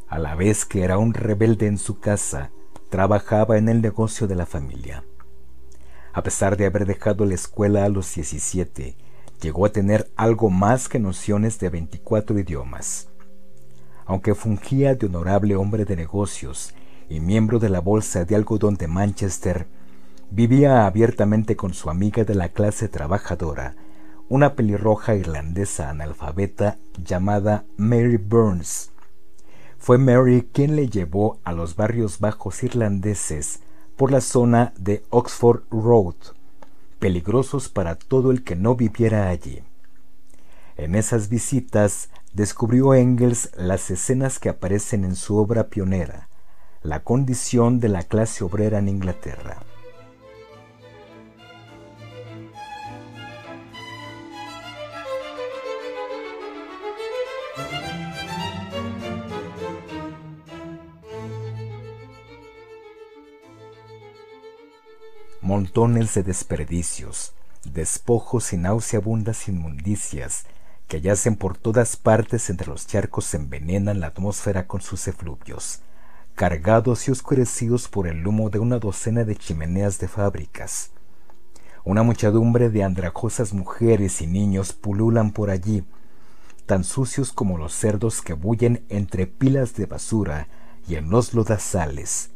[0.07, 2.51] A la vez que era un rebelde en su casa,
[2.89, 5.03] trabajaba en el negocio de la familia.
[6.11, 8.95] A pesar de haber dejado la escuela a los 17,
[9.41, 13.07] llegó a tener algo más que nociones de 24 idiomas
[14.05, 16.73] aunque fungía de honorable hombre de negocios
[17.09, 19.67] y miembro de la Bolsa de Algodón de Manchester,
[20.35, 23.75] vivía abiertamente con su amiga de la clase trabajadora,
[24.29, 28.91] una pelirroja irlandesa analfabeta llamada Mary Burns.
[29.77, 33.59] Fue Mary quien le llevó a los barrios bajos irlandeses
[33.95, 36.15] por la zona de Oxford Road,
[36.97, 39.61] peligrosos para todo el que no viviera allí.
[40.77, 46.27] En esas visitas descubrió Engels las escenas que aparecen en su obra pionera,
[46.81, 49.63] La condición de la clase obrera en Inglaterra.
[65.43, 67.33] Montones de desperdicios,
[67.65, 70.45] despojos y nauseabundas inmundicias
[70.87, 75.81] que yacen por todas partes entre los charcos envenenan la atmósfera con sus efluvios,
[76.33, 80.91] cargados y oscurecidos por el humo de una docena de chimeneas de fábricas.
[81.83, 85.83] Una muchedumbre de andrajosas mujeres y niños pululan por allí,
[86.65, 90.47] tan sucios como los cerdos que bullen entre pilas de basura
[90.87, 92.32] y en los lodazales.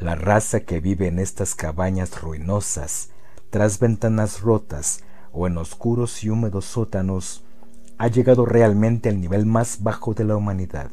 [0.00, 3.10] La raza que vive en estas cabañas ruinosas,
[3.50, 7.44] tras ventanas rotas o en oscuros y húmedos sótanos,
[7.98, 10.92] ha llegado realmente al nivel más bajo de la humanidad.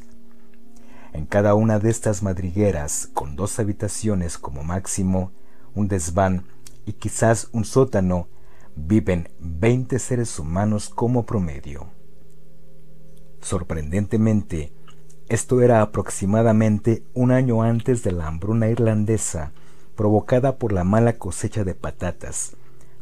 [1.14, 5.32] En cada una de estas madrigueras, con dos habitaciones como máximo,
[5.76, 6.48] un desván
[6.88, 8.28] y quizás un sótano,
[8.76, 11.90] viven 20 seres humanos como promedio.
[13.40, 14.74] Sorprendentemente,
[15.28, 19.52] esto era aproximadamente un año antes de la hambruna irlandesa
[19.96, 22.56] provocada por la mala cosecha de patatas,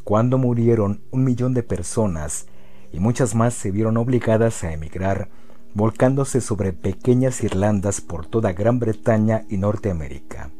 [0.04, 2.46] cuando murieron un millón de personas
[2.94, 5.30] y muchas más se vieron obligadas a emigrar,
[5.74, 10.52] volcándose sobre pequeñas Irlandas por toda Gran Bretaña y Norteamérica.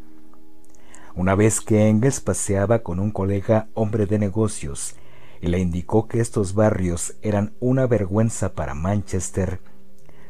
[1.16, 4.96] Una vez que Engels paseaba con un colega hombre de negocios
[5.40, 9.60] y le indicó que estos barrios eran una vergüenza para Manchester,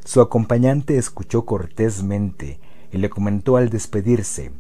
[0.06, 2.60] su acompañante escuchó cortésmente
[2.92, 4.52] y le comentó al despedirse,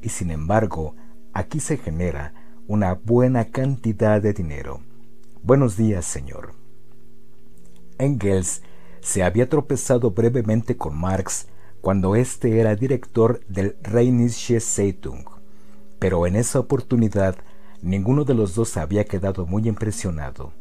[0.00, 0.94] y sin embargo,
[1.32, 2.34] aquí se genera
[2.68, 4.80] una buena cantidad de dinero.
[5.42, 6.54] Buenos días, señor.
[7.98, 8.62] Engels
[9.00, 11.48] se había tropezado brevemente con Marx
[11.80, 15.24] cuando éste era director del Rheinische Zeitung,
[15.98, 17.36] pero en esa oportunidad
[17.82, 20.52] ninguno de los dos había quedado muy impresionado.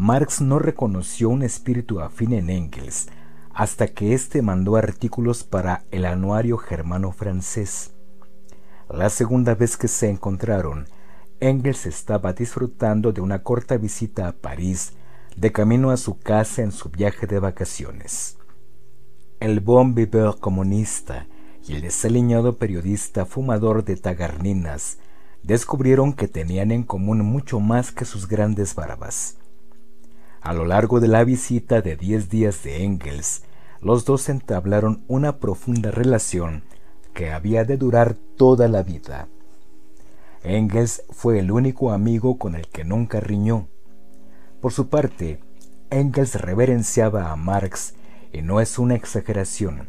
[0.00, 3.08] Marx no reconoció un espíritu afín en Engels
[3.52, 7.90] hasta que éste mandó artículos para el anuario germano francés.
[8.88, 10.86] La segunda vez que se encontraron,
[11.40, 14.92] Engels estaba disfrutando de una corta visita a París
[15.36, 18.38] de camino a su casa en su viaje de vacaciones.
[19.40, 21.26] El bon viveur comunista
[21.66, 24.98] y el desaliñado periodista fumador de tagarninas
[25.42, 29.38] descubrieron que tenían en común mucho más que sus grandes barbas.
[30.48, 33.42] A lo largo de la visita de diez días de Engels,
[33.82, 36.62] los dos entablaron una profunda relación
[37.12, 39.28] que había de durar toda la vida.
[40.42, 43.68] Engels fue el único amigo con el que nunca riñó.
[44.62, 45.38] Por su parte,
[45.90, 47.92] Engels reverenciaba a Marx
[48.32, 49.88] y no es una exageración.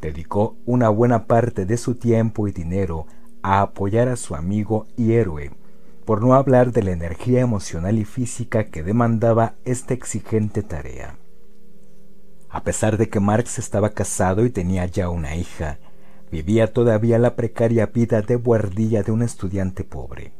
[0.00, 3.06] Dedicó una buena parte de su tiempo y dinero
[3.42, 5.50] a apoyar a su amigo y héroe,
[6.04, 11.16] por no hablar de la energía emocional y física que demandaba esta exigente tarea.
[12.50, 15.78] A pesar de que Marx estaba casado y tenía ya una hija,
[16.30, 20.32] vivía todavía la precaria vida de buhardilla de un estudiante pobre.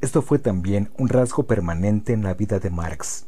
[0.00, 3.26] Esto fue también un rasgo permanente en la vida de Marx.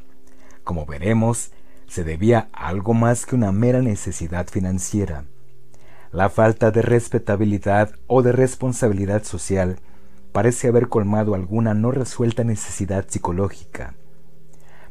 [0.64, 1.52] Como veremos,
[1.86, 5.24] se debía a algo más que una mera necesidad financiera
[6.16, 9.78] la falta de respetabilidad o de responsabilidad social
[10.36, 13.94] parece haber colmado alguna no resuelta necesidad psicológica.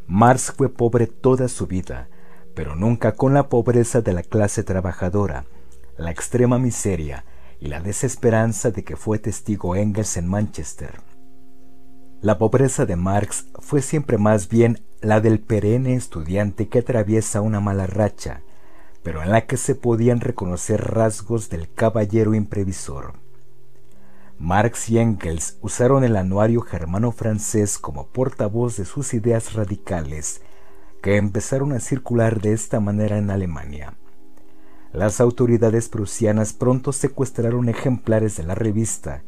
[0.07, 2.09] Marx fue pobre toda su vida,
[2.55, 5.45] pero nunca con la pobreza de la clase trabajadora,
[5.97, 7.25] la extrema miseria
[7.59, 10.99] y la desesperanza de que fue testigo Engels en Manchester.
[12.21, 17.59] La pobreza de Marx fue siempre más bien la del perenne estudiante que atraviesa una
[17.59, 18.41] mala racha,
[19.03, 23.24] pero en la que se podían reconocer rasgos del caballero imprevisor.
[24.37, 30.41] Marx y Engels usaron el anuario germano-francés como portavoz de sus ideas radicales,
[31.01, 33.93] que empezaron a circular de esta manera en Alemania.
[34.91, 39.23] Las autoridades prusianas pronto secuestraron ejemplares de la revista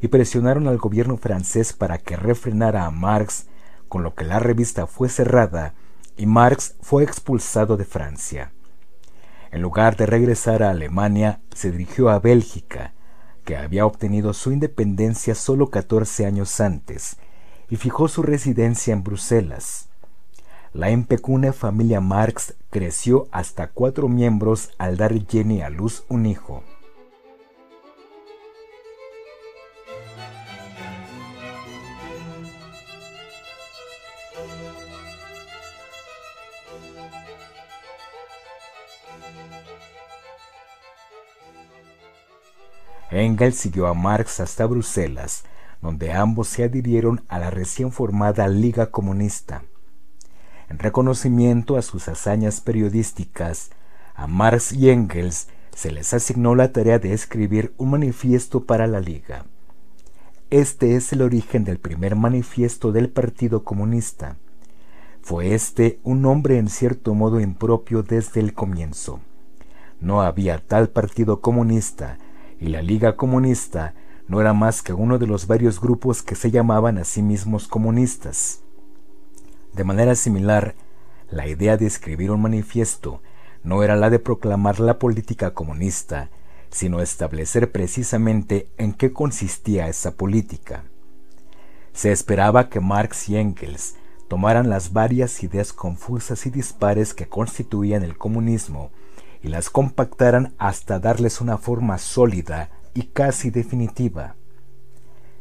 [0.00, 3.46] y presionaron al gobierno francés para que refrenara a Marx,
[3.88, 5.74] con lo que la revista fue cerrada
[6.16, 8.52] y Marx fue expulsado de Francia.
[9.52, 12.92] En lugar de regresar a Alemania, se dirigió a Bélgica,
[13.48, 17.16] que había obtenido su independencia solo 14 años antes,
[17.70, 19.88] y fijó su residencia en Bruselas.
[20.74, 26.62] La impecune familia Marx creció hasta cuatro miembros al dar Jenny a luz un hijo.
[43.10, 45.44] Engels siguió a Marx hasta Bruselas,
[45.80, 49.62] donde ambos se adhirieron a la recién formada Liga Comunista.
[50.68, 53.70] En reconocimiento a sus hazañas periodísticas,
[54.14, 59.00] a Marx y Engels se les asignó la tarea de escribir un manifiesto para la
[59.00, 59.46] Liga.
[60.50, 64.36] Este es el origen del primer manifiesto del Partido Comunista.
[65.22, 69.20] Fue este un nombre en cierto modo impropio desde el comienzo.
[70.00, 72.18] No había tal partido comunista
[72.60, 73.94] y la Liga Comunista
[74.26, 77.66] no era más que uno de los varios grupos que se llamaban a sí mismos
[77.66, 78.60] comunistas.
[79.72, 80.74] De manera similar,
[81.30, 83.22] la idea de escribir un manifiesto
[83.62, 86.30] no era la de proclamar la política comunista,
[86.70, 90.84] sino establecer precisamente en qué consistía esa política.
[91.92, 93.96] Se esperaba que Marx y Engels
[94.28, 98.90] tomaran las varias ideas confusas y dispares que constituían el comunismo
[99.42, 104.34] y las compactaran hasta darles una forma sólida y casi definitiva.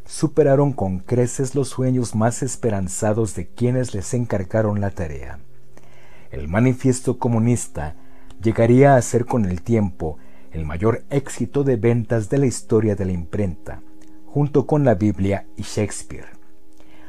[0.05, 5.39] Superaron con creces los sueños más esperanzados de quienes les encargaron la tarea.
[6.31, 7.95] el manifiesto comunista
[8.41, 10.17] llegaría a ser con el tiempo
[10.51, 13.81] el mayor éxito de ventas de la historia de la imprenta,
[14.25, 16.29] junto con la Biblia y Shakespeare.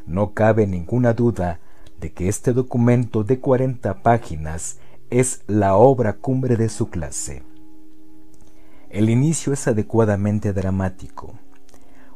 [0.07, 1.61] No cabe ninguna duda
[2.01, 4.78] de que este documento de 40 páginas
[5.11, 7.43] es la obra cumbre de su clase.
[8.91, 11.35] El inicio es adecuadamente dramático.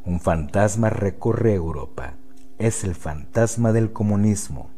[0.05, 2.15] Un fantasma recorre Europa.
[2.59, 4.69] Es el fantasma del comunismo.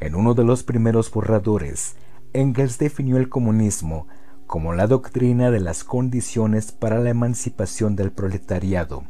[0.00, 1.94] En uno de los primeros borradores,
[2.32, 4.08] Engels definió el comunismo
[4.46, 9.04] como la doctrina de las condiciones para la emancipación del proletariado,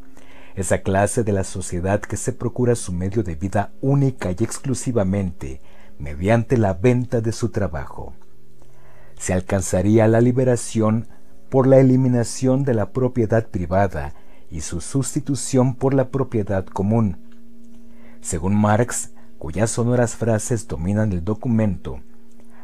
[0.54, 5.60] esa clase de la sociedad que se procura su medio de vida única y exclusivamente
[5.98, 8.14] mediante la venta de su trabajo.
[9.18, 11.08] Se alcanzaría la liberación
[11.48, 14.14] por la eliminación de la propiedad privada
[14.50, 17.18] y su sustitución por la propiedad común.
[18.20, 22.00] Según Marx, cuyas sonoras frases dominan el documento,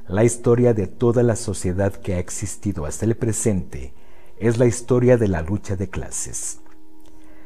[0.08, 3.94] la historia de toda la sociedad que ha existido hasta el presente
[4.38, 6.60] es la historia de la lucha de clases.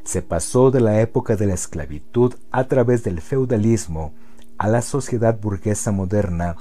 [0.05, 4.15] Se pasó de la época de la esclavitud a través del feudalismo
[4.59, 6.57] a la sociedad burguesa moderna,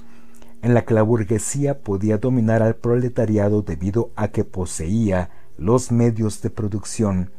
[0.62, 6.42] en la que la burguesía podía dominar al proletariado debido a que poseía los medios
[6.42, 7.32] de producción,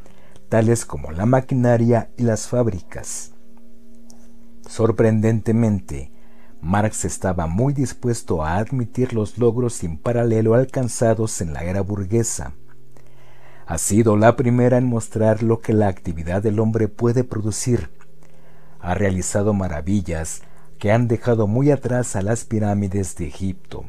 [0.49, 3.33] tales como la maquinaria y las fábricas.
[4.69, 6.13] Sorprendentemente,
[6.61, 12.55] Marx estaba muy dispuesto a admitir los logros sin paralelo alcanzados en la era burguesa.
[13.67, 17.91] Ha sido la primera en mostrar lo que la actividad del hombre puede producir.
[18.87, 20.43] Ha realizado maravillas
[20.79, 23.87] que han dejado muy atrás a las pirámides de Egipto,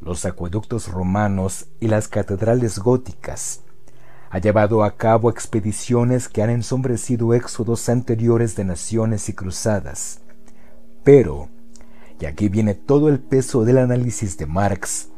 [0.00, 3.62] los acueductos romanos y las catedrales góticas.
[4.30, 10.20] Ha llevado a cabo expediciones que han ensombrecido éxodos anteriores de naciones y cruzadas.
[11.02, 11.48] Pero,
[12.20, 15.08] y aquí viene todo el peso del análisis de Marx,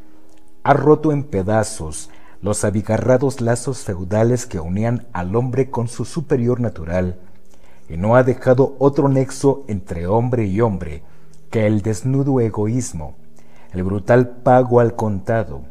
[0.62, 2.08] ha roto en pedazos
[2.40, 7.20] los abigarrados lazos feudales que unían al hombre con su superior natural,
[7.88, 11.02] y no ha dejado otro nexo entre hombre y hombre
[11.50, 13.16] que el desnudo egoísmo,
[13.72, 15.62] el brutal pago al contado.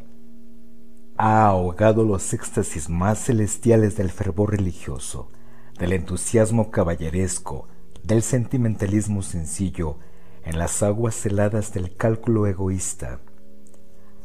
[1.16, 5.28] Ha ahogado los éxtasis más celestiales del fervor religioso,
[5.78, 7.68] del entusiasmo caballeresco,
[8.02, 9.96] del sentimentalismo sencillo,
[10.44, 13.20] en las aguas heladas del cálculo egoísta.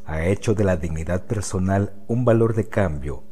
[0.06, 3.24] Ha hecho de la dignidad personal un valor de cambio,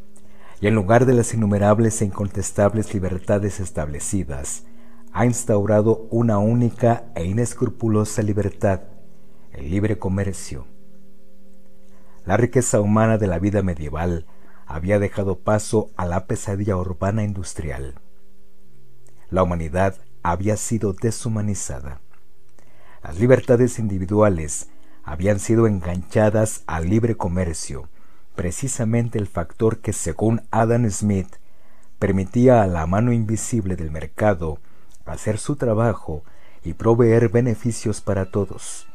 [0.62, 4.64] y en lugar de las innumerables e incontestables libertades establecidas,
[5.12, 8.82] ha instaurado una única e inescrupulosa libertad,
[9.52, 10.68] el libre comercio.
[12.26, 14.28] La riqueza humana de la vida medieval
[14.68, 17.96] había dejado paso a la pesadilla urbana industrial.
[19.32, 22.02] La humanidad había sido deshumanizada.
[23.04, 24.70] Las libertades individuales
[25.04, 27.90] habían sido enganchadas al libre comercio,
[28.42, 31.36] precisamente el factor que según Adam Smith
[32.00, 34.58] permitía a la mano invisible del mercado
[35.06, 36.24] hacer su trabajo
[36.64, 38.88] y proveer beneficios para todos.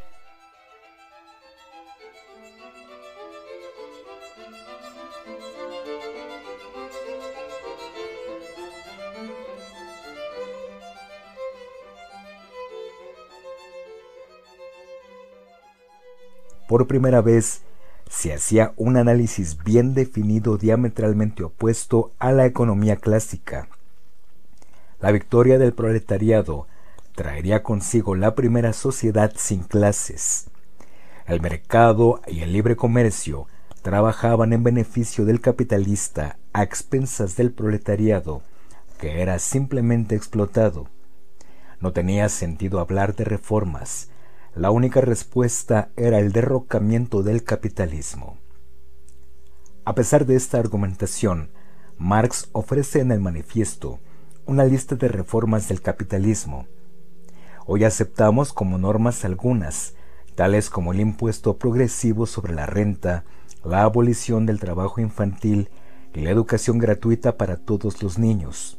[16.66, 17.62] Por primera vez
[18.08, 23.68] se hacía un análisis bien definido diametralmente opuesto a la economía clásica.
[25.00, 26.66] La victoria del proletariado
[27.14, 30.46] traería consigo la primera sociedad sin clases.
[31.26, 33.46] El mercado y el libre comercio
[33.82, 38.42] trabajaban en beneficio del capitalista a expensas del proletariado,
[38.98, 40.88] que era simplemente explotado.
[41.80, 44.08] No tenía sentido hablar de reformas,
[44.56, 48.38] la única respuesta era el derrocamiento del capitalismo.
[49.84, 51.50] A pesar de esta argumentación,
[51.98, 54.00] Marx ofrece en el manifiesto
[54.46, 56.66] una lista de reformas del capitalismo.
[57.66, 59.94] Hoy aceptamos como normas algunas,
[60.34, 63.24] tales como el impuesto progresivo sobre la renta,
[63.62, 65.68] la abolición del trabajo infantil
[66.14, 68.78] y la educación gratuita para todos los niños.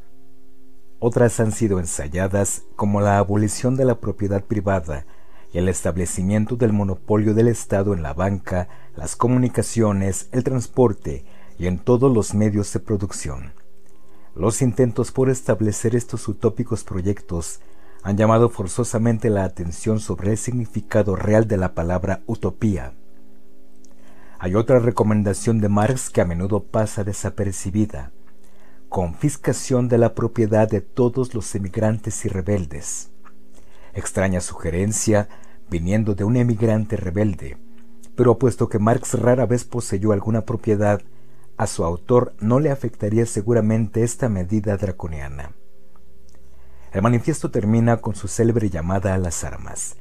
[0.97, 5.05] Otras han sido ensayadas como la abolición de la propiedad privada
[5.53, 11.25] el establecimiento del monopolio del Estado en la banca, las comunicaciones, el transporte
[11.57, 13.53] y en todos los medios de producción.
[14.35, 17.59] Los intentos por establecer estos utópicos proyectos
[18.03, 22.93] han llamado forzosamente la atención sobre el significado real de la palabra utopía.
[24.39, 28.11] Hay otra recomendación de Marx que a menudo pasa desapercibida,
[28.89, 33.09] confiscación de la propiedad de todos los emigrantes y rebeldes.
[33.97, 35.27] Extraña sugerencia,
[35.71, 37.57] viniendo de un emigrante rebelde,
[38.15, 41.01] pero puesto que Marx rara vez poseyó alguna propiedad,
[41.57, 45.53] a su autor no le afectaría seguramente esta medida draconiana.
[46.91, 49.95] El manifiesto termina con su célebre llamada a las armas.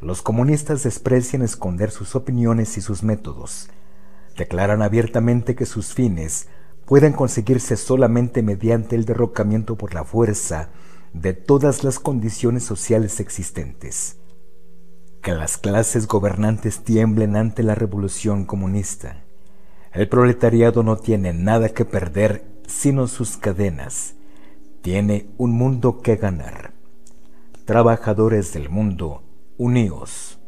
[0.00, 3.68] Los comunistas desprecian esconder sus opiniones y sus métodos.
[4.38, 6.46] Declaran abiertamente que sus fines
[6.86, 10.68] pueden conseguirse solamente mediante el derrocamiento por la fuerza
[11.14, 14.18] de todas las condiciones sociales existentes.
[15.22, 19.22] Que las clases gobernantes tiemblen ante la revolución comunista.
[19.92, 24.16] El proletariado no tiene nada que perder sino sus cadenas.
[24.82, 26.74] Tiene un mundo que ganar.
[27.64, 29.22] Trabajadores del mundo,
[29.56, 30.40] uníos.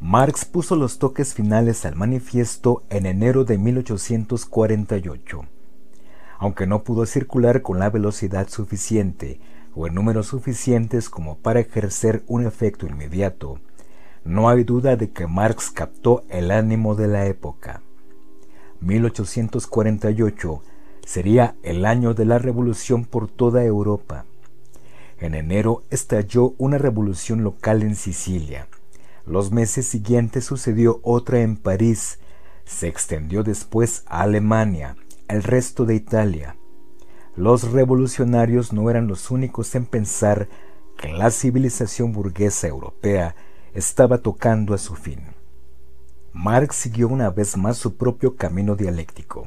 [0.00, 5.42] Marx puso los toques finales al manifiesto en enero de 1848.
[6.38, 9.40] Aunque no pudo circular con la velocidad suficiente
[9.74, 13.60] o en números suficientes como para ejercer un efecto inmediato,
[14.24, 17.82] no hay duda de que Marx captó el ánimo de la época.
[18.80, 20.62] 1848
[21.04, 24.24] sería el año de la revolución por toda Europa.
[25.18, 28.68] En enero estalló una revolución local en Sicilia.
[29.26, 32.20] Los meses siguientes sucedió otra en París.
[32.64, 34.96] Se extendió después a Alemania,
[35.28, 36.56] el resto de Italia.
[37.36, 40.48] Los revolucionarios no eran los únicos en pensar
[40.96, 43.36] que la civilización burguesa europea
[43.74, 45.20] estaba tocando a su fin.
[46.32, 49.44] Marx siguió una vez más su propio camino dialéctico.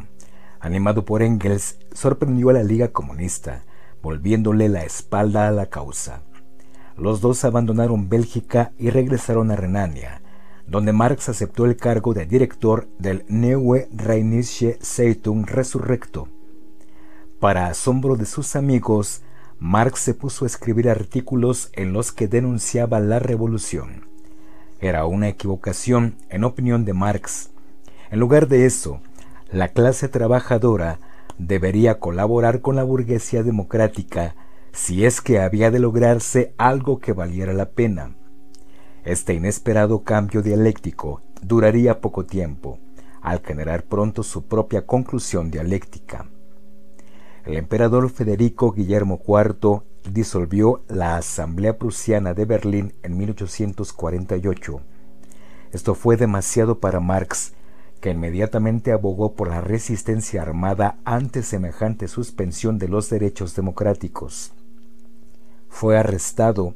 [0.59, 3.63] Animado por Engels, sorprendió a la Liga Comunista,
[4.01, 6.21] volviéndole la espalda a la causa.
[6.95, 10.20] Los dos abandonaron Bélgica y regresaron a Renania,
[10.71, 16.29] donde Marx aceptó el cargo de director del Neue Rheinische Zeitung Resurrecto.
[17.41, 19.21] Para asombro de sus amigos,
[19.59, 24.05] Marx se puso a escribir artículos en los que denunciaba la revolución.
[24.79, 27.49] Era una equivocación, en opinión de Marx.
[28.09, 29.01] En lugar de eso,
[29.51, 30.99] la clase trabajadora
[31.37, 34.35] debería colaborar con la burguesía democrática
[34.71, 38.15] si es que había de lograrse algo que valiera la pena.
[39.03, 42.77] Este inesperado cambio dialéctico duraría poco tiempo,
[43.21, 46.29] al generar pronto su propia conclusión dialéctica.
[47.43, 49.81] El emperador Federico Guillermo IV
[50.11, 54.81] disolvió la Asamblea Prusiana de Berlín en 1848.
[55.71, 57.53] Esto fue demasiado para Marx,
[58.01, 64.53] que inmediatamente abogó por la resistencia armada ante semejante suspensión de los derechos democráticos.
[65.69, 66.75] Fue arrestado,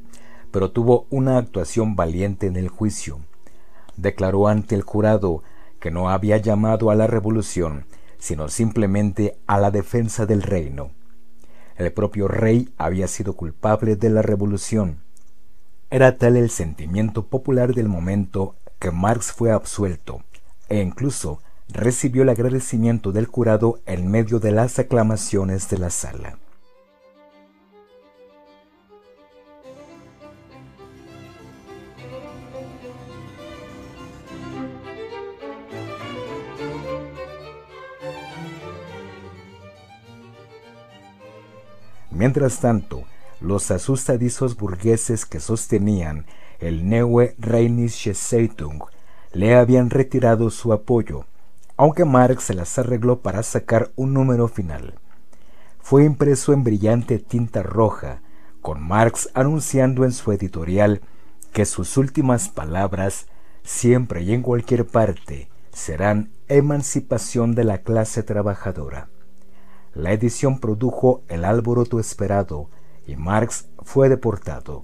[0.56, 3.18] pero tuvo una actuación valiente en el juicio.
[3.98, 5.42] Declaró ante el jurado
[5.80, 7.84] que no había llamado a la revolución,
[8.16, 10.92] sino simplemente a la defensa del reino.
[11.76, 15.02] El propio rey había sido culpable de la revolución.
[15.90, 20.22] Era tal el sentimiento popular del momento que Marx fue absuelto
[20.70, 26.38] e incluso recibió el agradecimiento del jurado en medio de las aclamaciones de la sala.
[42.16, 43.04] Mientras tanto,
[43.42, 46.24] los asustadizos burgueses que sostenían
[46.60, 48.84] el Neue Rheinische Zeitung
[49.32, 51.26] le habían retirado su apoyo,
[51.76, 54.94] aunque Marx se las arregló para sacar un número final.
[55.78, 58.22] Fue impreso en brillante tinta roja,
[58.62, 61.02] con Marx anunciando en su editorial
[61.52, 63.26] que sus últimas palabras,
[63.62, 69.10] siempre y en cualquier parte, serán emancipación de la clase trabajadora.
[69.96, 72.68] La edición produjo el alboroto esperado
[73.06, 74.82] y Marx fue deportado.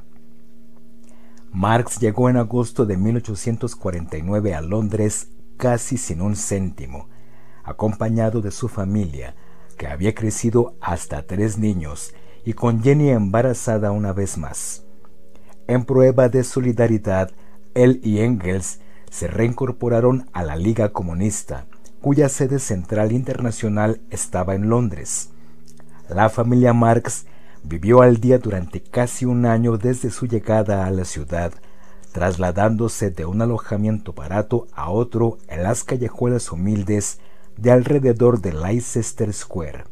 [1.52, 7.10] Marx llegó en agosto de 1849 a Londres casi sin un céntimo,
[7.62, 9.36] acompañado de su familia,
[9.76, 12.14] que había crecido hasta tres niños,
[12.46, 14.86] y con Jenny embarazada una vez más.
[15.66, 17.32] En prueba de solidaridad,
[17.74, 21.66] él y Engels se reincorporaron a la Liga Comunista,
[22.02, 25.30] cuya sede central internacional estaba en Londres.
[26.08, 27.26] La familia Marx
[27.62, 31.52] vivió al día durante casi un año desde su llegada a la ciudad,
[32.10, 37.20] trasladándose de un alojamiento barato a otro en las callejuelas humildes
[37.56, 39.84] de alrededor de Leicester Square,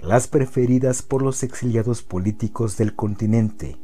[0.00, 3.76] las preferidas por los exiliados políticos del continente.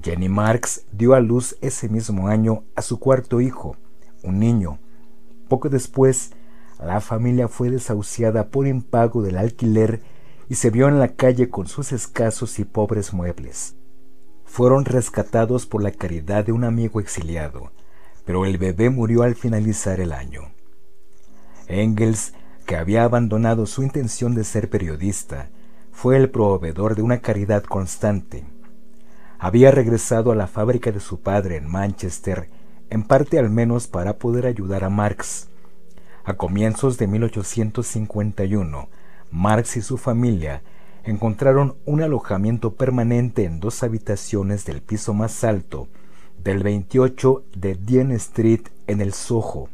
[0.00, 3.76] Jenny Marx dio a luz ese mismo año a su cuarto hijo,
[4.22, 4.78] un niño.
[5.48, 6.30] Poco después,
[6.86, 10.00] la familia fue desahuciada por impago del alquiler
[10.48, 13.74] y se vio en la calle con sus escasos y pobres muebles.
[14.44, 17.70] fueron rescatados por la caridad de un amigo exiliado,
[18.24, 20.52] pero el bebé murió al finalizar el año.
[21.66, 22.32] Engels,
[22.64, 25.50] que había abandonado su intención de ser periodista,
[25.92, 28.44] fue el proveedor de una caridad constante.
[29.38, 32.48] Había regresado a la fábrica de su padre en Manchester,
[32.88, 35.48] en parte al menos para poder ayudar a Marx.
[36.28, 38.90] A comienzos de 1851,
[39.30, 40.60] Marx y su familia
[41.04, 45.88] encontraron un alojamiento permanente en dos habitaciones del piso más alto
[46.44, 49.70] del 28 de Dean Street en el Soho.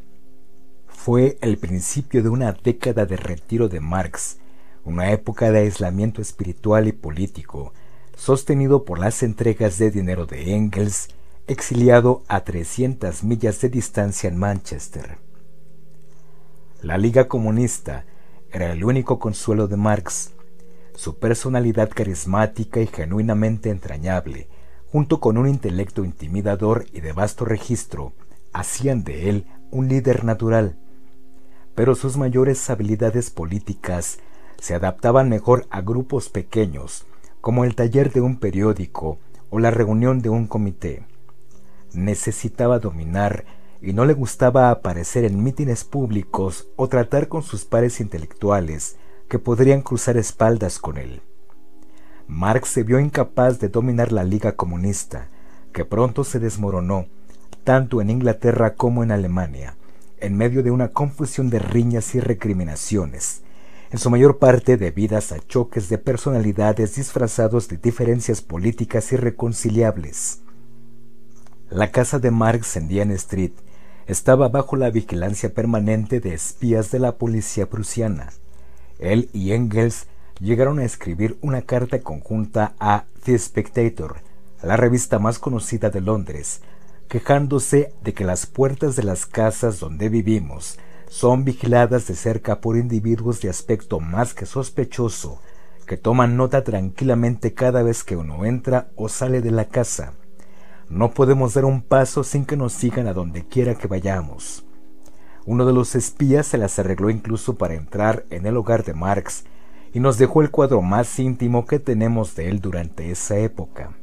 [0.87, 4.39] Fue el principio de una década de retiro de Marx,
[4.85, 7.73] una época de aislamiento espiritual y político,
[8.17, 11.09] sostenido por las entregas de dinero de Engels,
[11.49, 15.24] exiliado a 300 millas de distancia en Manchester.
[16.85, 18.05] La Liga Comunista
[18.53, 20.35] era el único consuelo de Marx,
[20.95, 24.49] su personalidad carismática y genuinamente entrañable,
[24.93, 28.13] junto con un intelecto intimidador y de vasto registro,
[28.53, 30.77] hacían de él un líder natural.
[31.75, 34.19] Pero sus mayores habilidades políticas
[34.61, 37.07] se adaptaban mejor a grupos pequeños,
[37.41, 39.17] como el taller de un periódico
[39.49, 41.07] o la reunión de un comité.
[41.95, 43.47] Necesitaba dominar
[43.85, 48.97] y no le gustaba aparecer en mítines públicos o tratar con sus pares intelectuales
[49.29, 51.21] que podrían cruzar espaldas con él.
[52.27, 55.29] Marx se vio incapaz de dominar la Liga Comunista,
[55.75, 57.09] que pronto se desmoronó,
[57.63, 59.77] tanto en Inglaterra como en Alemania,
[60.19, 63.43] en medio de una confusión de riñas y recriminaciones,
[63.91, 70.41] en su mayor parte debidas a choques de personalidades disfrazados de diferencias políticas irreconciliables.
[71.69, 73.53] La casa de Marx en Diane Street
[74.07, 78.33] estaba bajo la vigilancia permanente de espías de la policía prusiana.
[78.99, 80.07] Él y Engels
[80.41, 84.17] llegaron a escribir una carta conjunta a The Spectator,
[84.63, 86.61] la revista más conocida de Londres,
[87.09, 90.79] quejándose de que las puertas de las casas donde vivimos
[91.09, 95.41] son vigiladas de cerca por individuos de aspecto más que sospechoso,
[95.87, 100.15] que toman nota tranquilamente cada vez que uno entra o sale de la casa.
[100.89, 104.65] No podemos dar un paso sin que nos sigan a donde quiera que vayamos.
[105.47, 109.45] Uno de los espías se las arregló incluso para entrar en el hogar de Marx
[109.93, 113.97] y nos dejó el cuadro más íntimo que tenemos de él durante esa época.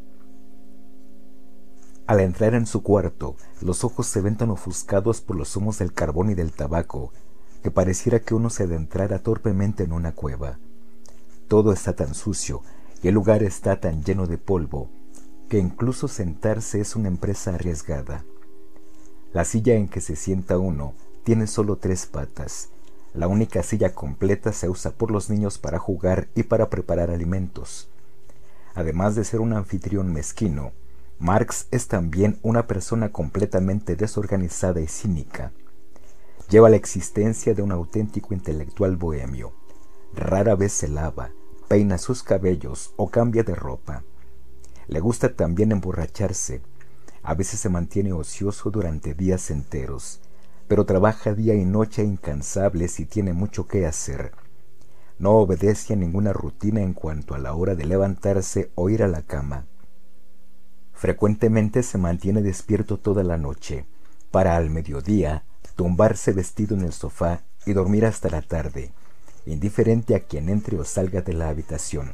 [2.07, 5.93] Al entrar en su cuarto, los ojos se ven tan ofuscados por los humos del
[5.93, 7.11] carbón y del tabaco
[7.61, 10.57] que pareciera que uno se adentrara torpemente en una cueva.
[11.47, 12.63] Todo está tan sucio
[13.03, 14.89] y el lugar está tan lleno de polvo
[15.51, 18.23] que incluso sentarse es una empresa arriesgada.
[19.33, 20.93] La silla en que se sienta uno
[21.25, 22.69] tiene solo tres patas.
[23.13, 27.89] La única silla completa se usa por los niños para jugar y para preparar alimentos.
[28.75, 30.71] Además de ser un anfitrión mezquino,
[31.19, 35.51] Marx es también una persona completamente desorganizada y cínica.
[36.49, 39.51] Lleva la existencia de un auténtico intelectual bohemio.
[40.15, 41.31] Rara vez se lava,
[41.67, 44.05] peina sus cabellos o cambia de ropa.
[44.87, 46.61] Le gusta también emborracharse.
[47.23, 50.21] A veces se mantiene ocioso durante días enteros
[50.71, 54.31] pero trabaja día y noche incansable si tiene mucho que hacer.
[55.19, 59.09] No obedece a ninguna rutina en cuanto a la hora de levantarse o ir a
[59.09, 59.65] la cama.
[60.93, 63.85] Frecuentemente se mantiene despierto toda la noche,
[64.31, 65.43] para al mediodía
[65.75, 68.93] tumbarse vestido en el sofá y dormir hasta la tarde,
[69.45, 72.13] indiferente a quien entre o salga de la habitación.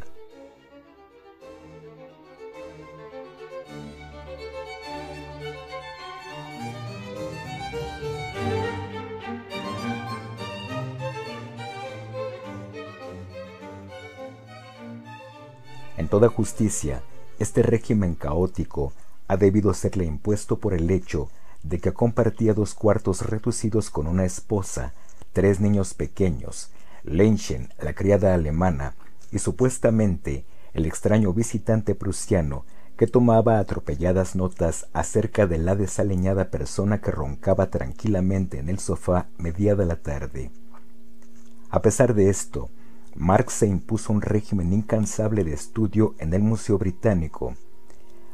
[15.97, 17.01] En toda justicia,
[17.39, 18.93] este régimen caótico
[19.27, 21.29] ha debido serle impuesto por el hecho
[21.63, 24.93] de que compartía dos cuartos reducidos con una esposa,
[25.33, 26.69] tres niños pequeños,
[27.03, 28.95] Lenchen, la criada alemana,
[29.31, 37.01] y supuestamente el extraño visitante prusiano que tomaba atropelladas notas acerca de la desaleñada persona
[37.01, 40.51] que roncaba tranquilamente en el sofá mediada la tarde.
[41.69, 42.69] A pesar de esto,
[43.19, 47.55] Marx se impuso un régimen incansable de estudio en el Museo Británico.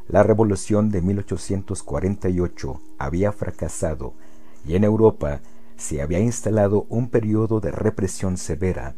[0.09, 4.13] La revolución de 1848 había fracasado
[4.67, 5.39] y en Europa
[5.77, 8.95] se había instalado un periodo de represión severa,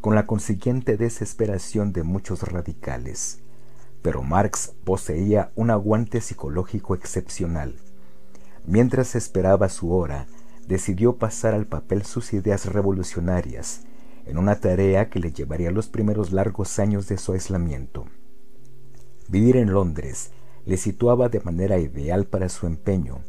[0.00, 3.38] con la consiguiente desesperación de muchos radicales.
[4.02, 7.76] Pero Marx poseía un aguante psicológico excepcional.
[8.66, 10.26] Mientras esperaba su hora,
[10.66, 13.82] decidió pasar al papel sus ideas revolucionarias,
[14.28, 18.04] en una tarea que le llevaría los primeros largos años de su aislamiento.
[19.28, 20.32] Vivir en Londres
[20.66, 23.20] le situaba de manera ideal para su empeño.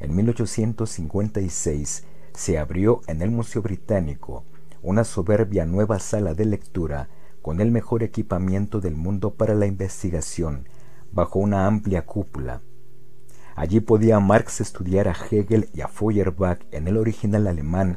[0.00, 2.04] En 1856
[2.34, 4.44] se abrió en el Museo Británico
[4.82, 7.08] una soberbia nueva sala de lectura
[7.40, 10.68] con el mejor equipamiento del mundo para la investigación,
[11.10, 12.60] bajo una amplia cúpula.
[13.56, 17.96] Allí podía Marx estudiar a Hegel y a Feuerbach en el original alemán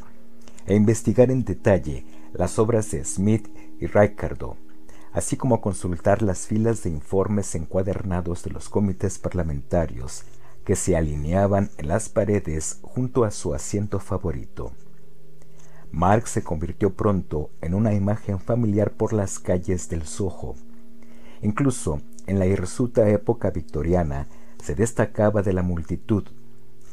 [0.66, 2.06] e investigar en detalle
[2.42, 4.58] las obras de Smith y Ricardo,
[5.14, 10.24] así como consultar las filas de informes encuadernados de los comités parlamentarios
[10.66, 14.72] que se alineaban en las paredes junto a su asiento favorito.
[15.92, 20.56] Marx se convirtió pronto en una imagen familiar por las calles del Soho.
[21.44, 24.28] Incluso en la hirsuta época victoriana,
[24.58, 26.24] se destacaba de la multitud,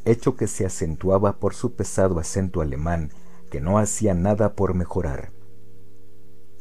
[0.05, 3.13] hecho que se acentuaba por su pesado acento alemán,
[3.51, 5.38] que no hacía nada por mejorar.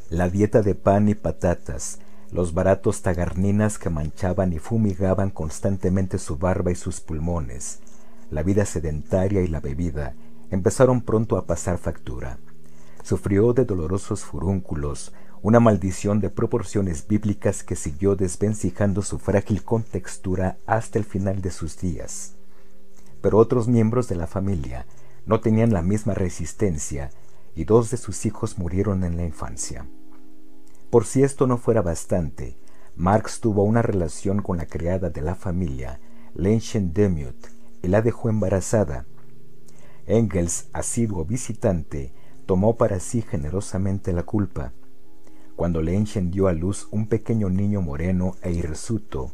[0.10, 2.00] La dieta de pan y patatas,
[2.32, 7.80] los baratos tagarninas que manchaban y fumigaban constantemente su barba y sus pulmones,
[8.32, 10.16] la vida sedentaria y la bebida
[10.50, 12.38] empezaron pronto a pasar factura.
[13.04, 20.58] Sufrió de dolorosos furúnculos, una maldición de proporciones bíblicas que siguió desvencijando su frágil contextura
[20.66, 22.38] hasta el final de sus días.
[23.22, 24.86] Pero otros miembros de la familia
[25.26, 27.10] no tenían la misma resistencia
[27.56, 29.86] y dos de sus hijos murieron en la infancia.
[30.90, 32.58] Por si esto no fuera bastante,
[32.96, 36.00] Marx tuvo una relación con la criada de la familia,
[36.34, 37.48] Lenchen Demut,
[37.84, 39.06] y la dejó embarazada.
[40.06, 42.14] Engels, asiduo visitante,
[42.46, 44.74] tomó para sí generosamente la culpa
[45.58, 49.32] cuando le dio a luz un pequeño niño moreno e hirsuto,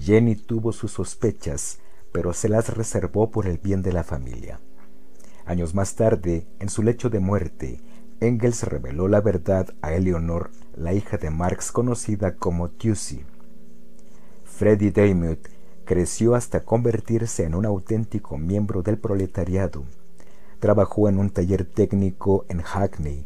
[0.00, 1.78] Jenny tuvo sus sospechas,
[2.10, 4.58] pero se las reservó por el bien de la familia.
[5.46, 7.80] Años más tarde, en su lecho de muerte,
[8.20, 13.24] Engels reveló la verdad a Eleonor, la hija de Marx conocida como Tussie.
[14.44, 15.48] Freddy Demuth
[15.86, 19.84] creció hasta convertirse en un auténtico miembro del proletariado.
[20.58, 23.24] Trabajó en un taller técnico en Hackney,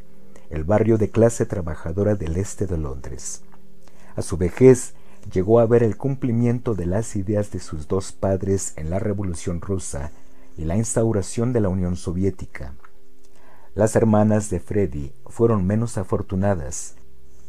[0.49, 3.43] el barrio de clase trabajadora del este de Londres.
[4.15, 4.95] A su vejez
[5.33, 9.61] llegó a ver el cumplimiento de las ideas de sus dos padres en la Revolución
[9.61, 10.13] rusa
[10.57, 12.75] y la instauración de la Unión Soviética.
[13.75, 16.95] Las hermanas de Freddy fueron menos afortunadas.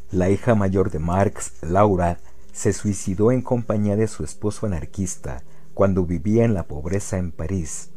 [0.10, 2.18] La hija mayor de Marx, Laura,
[2.52, 5.44] se suicidó en compañía de su esposo anarquista
[5.76, 7.92] cuando vivía en la pobreza en París.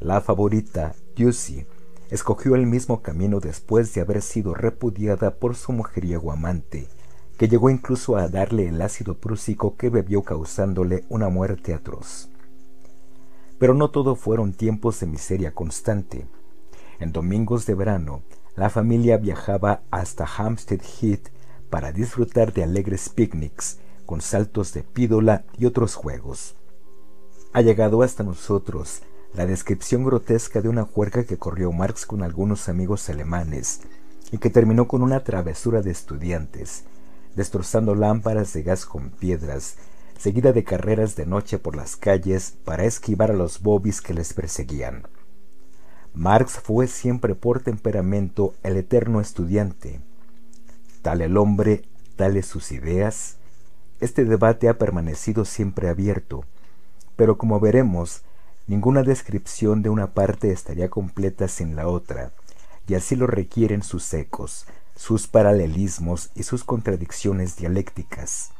[0.00, 1.64] La favorita, Jussi,
[2.10, 6.88] escogió el mismo camino después de haber sido repudiada por su mujeriego amante,
[7.38, 12.28] que llegó incluso a darle el ácido prúsico que bebió causándole una muerte atroz.
[13.60, 16.26] Pero no todo fueron tiempos de miseria constante.
[17.02, 18.22] En domingos de verano,
[18.54, 21.30] la familia viajaba hasta Hampstead Heath
[21.68, 26.54] para disfrutar de alegres picnics con saltos de pídola y otros juegos.
[27.54, 29.02] Ha llegado hasta nosotros
[29.34, 33.80] la descripción grotesca de una juerga que corrió Marx con algunos amigos alemanes
[34.30, 36.84] y que terminó con una travesura de estudiantes,
[37.34, 39.74] destrozando lámparas de gas con piedras,
[40.16, 44.34] seguida de carreras de noche por las calles para esquivar a los bobis que les
[44.34, 45.02] perseguían.
[46.14, 50.00] Marx fue siempre por temperamento el eterno estudiante.
[51.02, 51.82] Tal el hombre,
[52.16, 53.36] tales sus ideas.
[54.00, 56.44] Este debate ha permanecido siempre abierto,
[57.16, 58.22] pero como veremos,
[58.68, 62.30] Ninguna descripción de una parte estaría completa sin la otra,
[62.86, 68.52] y así lo requieren sus ecos, sus paralelismos y sus contradicciones dialécticas.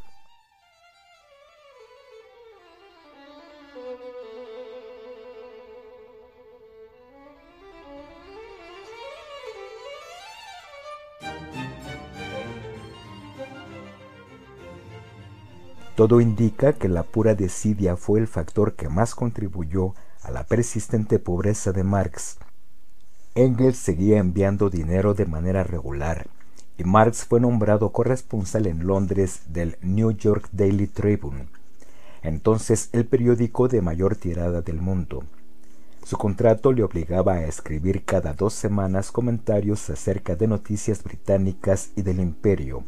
[16.03, 19.95] Todo indica que la pura desidia fue el factor que más contribuyó
[20.25, 22.39] a la persistente pobreza de Marx.
[23.37, 26.27] Engels seguía enviando dinero de manera regular
[26.77, 31.47] y Marx fue nombrado corresponsal en Londres del New York Daily Tribune,
[32.25, 35.23] entonces el periódico de mayor tirada del mundo.
[36.05, 42.03] Su contrato le obligaba a escribir cada dos semanas comentarios acerca de noticias británicas y
[42.03, 42.83] del imperio,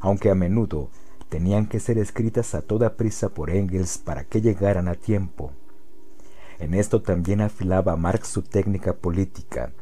[0.00, 0.90] aunque a menudo
[1.30, 5.52] tenían que ser escritas a toda prisa por Engels para que llegaran a tiempo.
[6.58, 9.72] En esto también afilaba Marx su técnica política.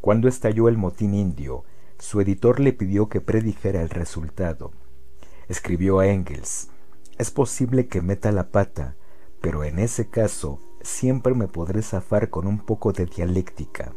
[0.00, 1.64] Cuando estalló el motín indio,
[1.98, 4.70] su editor le pidió que predijera el resultado.
[5.48, 6.68] Escribió a Engels,
[7.18, 8.94] es posible que meta la pata,
[9.40, 13.92] pero en ese caso siempre me podré zafar con un poco de dialéctica.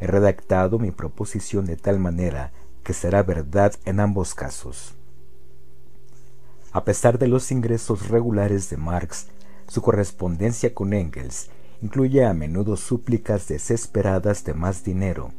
[0.00, 2.52] He redactado mi proposición de tal manera
[2.82, 4.96] que será verdad en ambos casos.
[6.76, 9.28] A pesar de los ingresos regulares de Marx,
[9.66, 11.48] su correspondencia con Engels
[11.80, 15.32] incluye a menudo súplicas desesperadas de más dinero,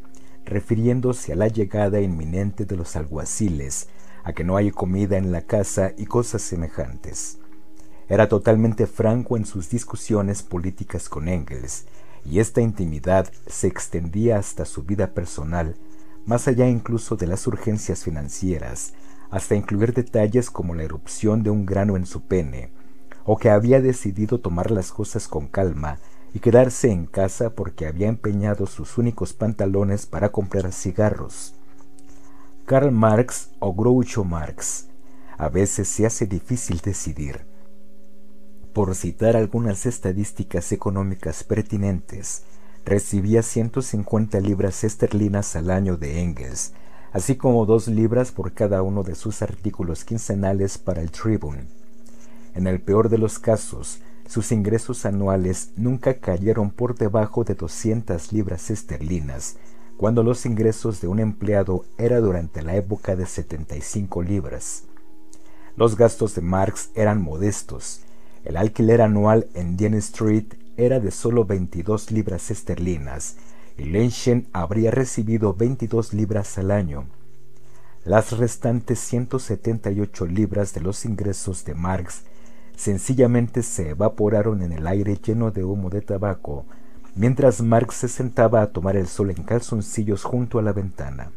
[0.45, 3.87] refiriéndose a la llegada inminente de los alguaciles,
[4.23, 7.37] a que no hay comida en la casa y cosas semejantes.
[8.09, 11.85] Era totalmente franco en sus discusiones políticas con Engels,
[12.25, 15.75] y esta intimidad se extendía hasta su vida personal,
[16.25, 18.93] más allá incluso de las urgencias financieras,
[19.29, 22.71] hasta incluir detalles como la erupción de un grano en su pene,
[23.25, 25.99] o que había decidido tomar las cosas con calma
[26.33, 31.55] y quedarse en casa porque había empeñado sus únicos pantalones para comprar cigarros.
[32.65, 34.87] Karl Marx o Groucho Marx.
[35.37, 37.45] A veces se hace difícil decidir.
[38.73, 42.43] Por citar algunas estadísticas económicas pertinentes,
[42.85, 46.73] recibía 150 libras esterlinas al año de Engels,
[47.11, 51.67] así como dos libras por cada uno de sus artículos quincenales para el Tribune.
[52.53, 58.33] En el peor de los casos, sus ingresos anuales nunca cayeron por debajo de 200
[58.33, 59.57] libras esterlinas,
[59.95, 64.83] cuando los ingresos de un empleado era durante la época de 75 libras.
[65.75, 68.01] Los gastos de Marx eran modestos.
[68.43, 73.35] El alquiler anual en Dean Street era de solo 22 libras esterlinas
[74.53, 77.05] habría recibido 22 libras al año.
[78.03, 82.23] Las restantes 178 libras de los ingresos de Marx
[82.75, 86.65] sencillamente se evaporaron en el aire lleno de humo de tabaco,
[87.15, 91.31] mientras Marx se sentaba a tomar el sol en calzoncillos junto a la ventana.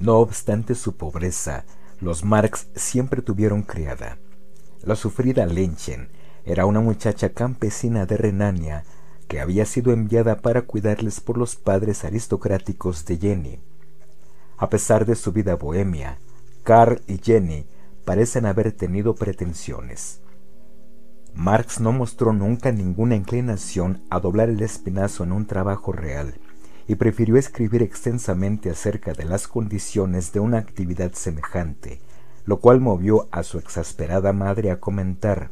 [0.00, 1.64] No obstante su pobreza,
[2.00, 4.18] los Marx siempre tuvieron criada.
[4.82, 6.08] La sufrida Lenchen
[6.44, 8.84] era una muchacha campesina de Renania
[9.28, 13.60] que había sido enviada para cuidarles por los padres aristocráticos de Jenny.
[14.56, 16.18] A pesar de su vida bohemia,
[16.64, 17.66] Carl y Jenny
[18.04, 20.22] parecen haber tenido pretensiones.
[21.34, 26.34] Marx no mostró nunca ninguna inclinación a doblar el espinazo en un trabajo real
[26.88, 32.00] y prefirió escribir extensamente acerca de las condiciones de una actividad semejante,
[32.46, 35.50] lo cual movió a su exasperada madre a comentar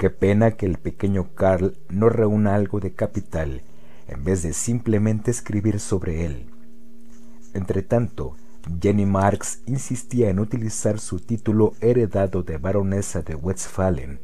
[0.00, 3.60] Qué pena que el pequeño Carl no reúna algo de capital
[4.08, 6.46] en vez de simplemente escribir sobre él.
[7.52, 8.34] Entretanto,
[8.80, 14.20] Jenny Marx insistía en utilizar su título heredado de baronesa de Westphalen.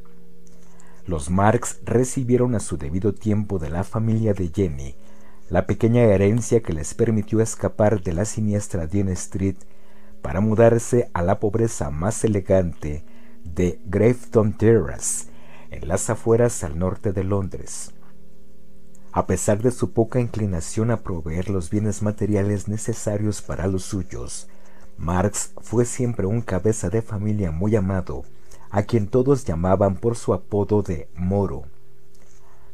[1.05, 4.95] Los Marx recibieron a su debido tiempo de la familia de Jenny
[5.51, 9.57] la pequeña herencia que les permitió escapar de la siniestra Dean Street
[10.22, 13.05] para mudarse a la pobreza más elegante
[13.45, 15.36] de Graveton Terrace,
[15.71, 17.93] en las afueras al norte de Londres.
[19.12, 24.49] A pesar de su poca inclinación a proveer los bienes materiales necesarios para los suyos,
[24.99, 28.25] Marx fue siempre un cabeza de familia muy amado,
[28.71, 31.64] a quien todos llamaban por su apodo de Moro.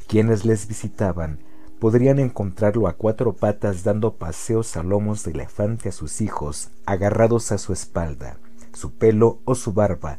[0.09, 1.39] Quienes les visitaban
[1.81, 7.51] podrían encontrarlo a cuatro patas dando paseos a lomos de elefante a sus hijos, agarrados
[7.51, 8.39] a su espalda,
[8.73, 10.19] su pelo o su barba,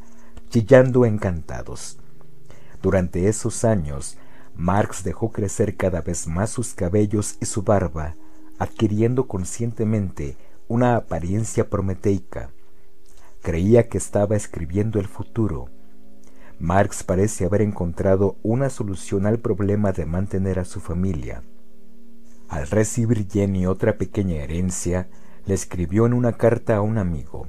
[0.50, 1.98] chillando encantados.
[2.84, 4.18] Durante esos años,
[4.58, 8.16] Marx dejó crecer cada vez más sus cabellos y su barba,
[8.60, 10.36] adquiriendo conscientemente
[10.68, 12.50] una apariencia prometeica.
[13.42, 15.70] Creía que estaba escribiendo el futuro.
[16.60, 21.42] Marx parece haber encontrado una solución al problema de mantener a su familia.
[22.50, 25.08] Al recibir Jenny otra pequeña herencia,
[25.46, 27.48] le escribió en una carta a un amigo,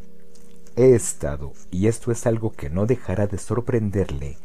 [0.76, 4.38] He estado, y esto es algo que no dejará de sorprenderle,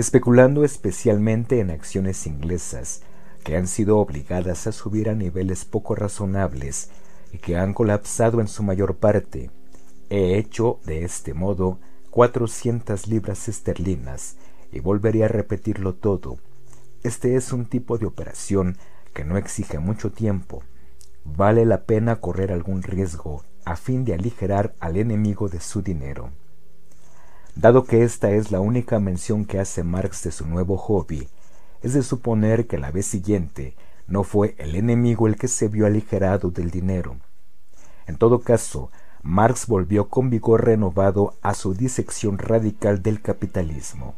[0.00, 3.02] especulando especialmente en acciones inglesas
[3.44, 6.88] que han sido obligadas a subir a niveles poco razonables
[7.32, 9.50] y que han colapsado en su mayor parte.
[10.08, 11.78] He hecho de este modo
[12.10, 14.36] cuatrocientas libras esterlinas
[14.72, 16.38] y volveré a repetirlo todo.
[17.02, 18.78] Este es un tipo de operación
[19.12, 20.62] que no exige mucho tiempo.
[21.26, 26.30] Vale la pena correr algún riesgo a fin de aligerar al enemigo de su dinero.
[27.56, 31.28] Dado que esta es la única mención que hace Marx de su nuevo hobby,
[31.82, 33.74] es de suponer que la vez siguiente
[34.06, 37.16] no fue el enemigo el que se vio aligerado del dinero.
[38.06, 38.90] En todo caso,
[39.22, 44.14] Marx volvió con vigor renovado a su disección radical del capitalismo.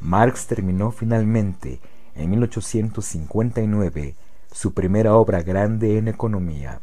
[0.00, 1.80] Marx terminó finalmente
[2.14, 4.14] en 1859
[4.52, 6.80] su primera obra grande en economía,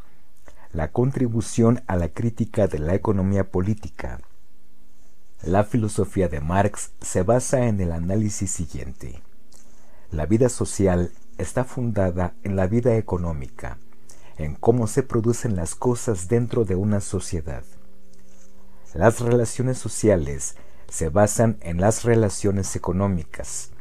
[0.71, 4.19] la contribución a la crítica de la economía política.
[5.41, 9.21] La filosofía de Marx se basa en el análisis siguiente.
[10.11, 13.77] La vida social está fundada en la vida económica,
[14.37, 17.63] en cómo se producen las cosas dentro de una sociedad.
[18.93, 20.55] Las relaciones sociales
[20.89, 23.71] se basan en las relaciones económicas.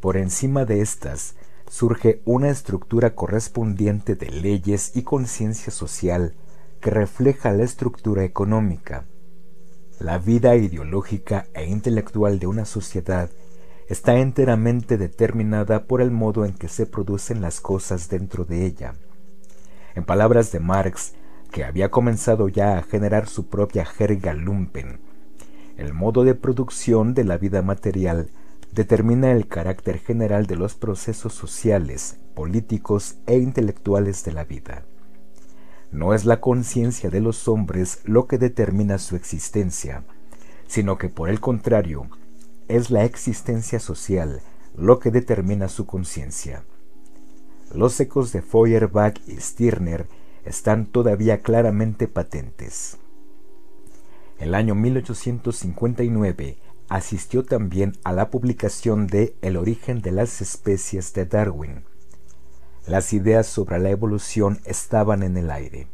[0.00, 1.34] Por encima de estas
[1.68, 6.34] surge una estructura correspondiente de leyes y conciencia social
[6.80, 9.04] que refleja la estructura económica.
[9.98, 13.30] La vida ideológica e intelectual de una sociedad
[13.88, 18.94] está enteramente determinada por el modo en que se producen las cosas dentro de ella.
[19.94, 21.14] En palabras de Marx,
[21.50, 25.00] que había comenzado ya a generar su propia jerga lumpen,
[25.78, 28.30] el modo de producción de la vida material
[28.72, 34.84] determina el carácter general de los procesos sociales, políticos e intelectuales de la vida.
[35.92, 40.04] No es la conciencia de los hombres lo que determina su existencia,
[40.66, 42.08] sino que por el contrario,
[42.66, 44.42] es la existencia social
[44.76, 46.64] lo que determina su conciencia.
[47.72, 50.06] Los ecos de Feuerbach y Stirner
[50.44, 52.98] están todavía claramente patentes.
[54.38, 56.58] El año 1859
[56.88, 61.84] asistió también a la publicación de El origen de las especies de Darwin.
[62.86, 65.88] Las ideas sobre la evolución estaban en el aire.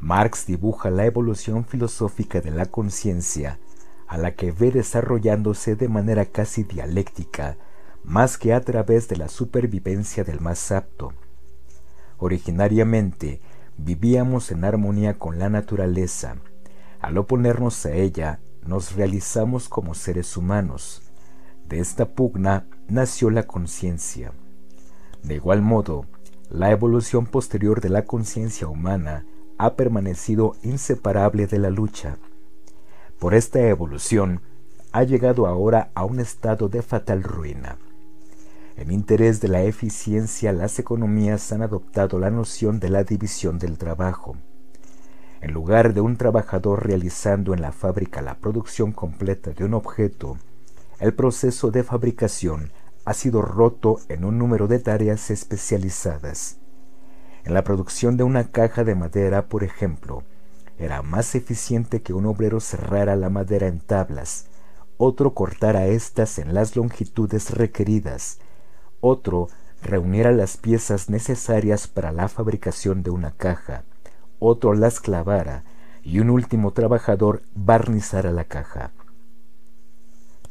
[0.00, 3.60] Marx dibuja la evolución filosófica de la conciencia,
[4.08, 7.58] a la que ve desarrollándose de manera casi dialéctica,
[8.02, 11.12] más que a través de la supervivencia del más apto.
[12.16, 13.42] Originariamente
[13.76, 16.36] vivíamos en armonía con la naturaleza.
[17.02, 21.02] Al oponernos a ella, nos realizamos como seres humanos.
[21.68, 24.32] De esta pugna nació la conciencia.
[25.24, 26.06] De igual modo,
[26.48, 29.26] la evolución posterior de la conciencia humana
[29.58, 32.18] ha permanecido inseparable de la lucha.
[33.18, 34.40] Por esta evolución,
[34.92, 37.78] ha llegado ahora a un estado de fatal ruina.
[38.76, 43.76] En interés de la eficiencia, las economías han adoptado la noción de la división del
[43.76, 44.36] trabajo.
[45.42, 50.38] En lugar de un trabajador realizando en la fábrica la producción completa de un objeto,
[51.00, 52.70] el proceso de fabricación
[53.04, 56.58] ha sido roto en un número de tareas especializadas.
[57.42, 60.22] En la producción de una caja de madera, por ejemplo,
[60.78, 64.46] era más eficiente que un obrero cerrara la madera en tablas,
[64.96, 68.38] otro cortara éstas en las longitudes requeridas,
[69.00, 69.48] otro
[69.82, 73.82] reuniera las piezas necesarias para la fabricación de una caja,
[74.42, 75.64] otro las clavara
[76.02, 78.92] y un último trabajador barnizara la caja.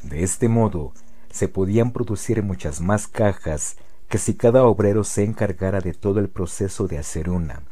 [0.04, 0.94] De este modo,
[1.32, 3.76] se podían producir muchas más cajas
[4.08, 7.64] que si cada obrero se encargara de todo el proceso de hacer una.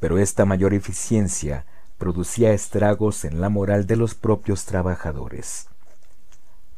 [0.00, 1.64] Pero esta mayor eficiencia
[1.98, 5.68] producía estragos en la moral de los propios trabajadores.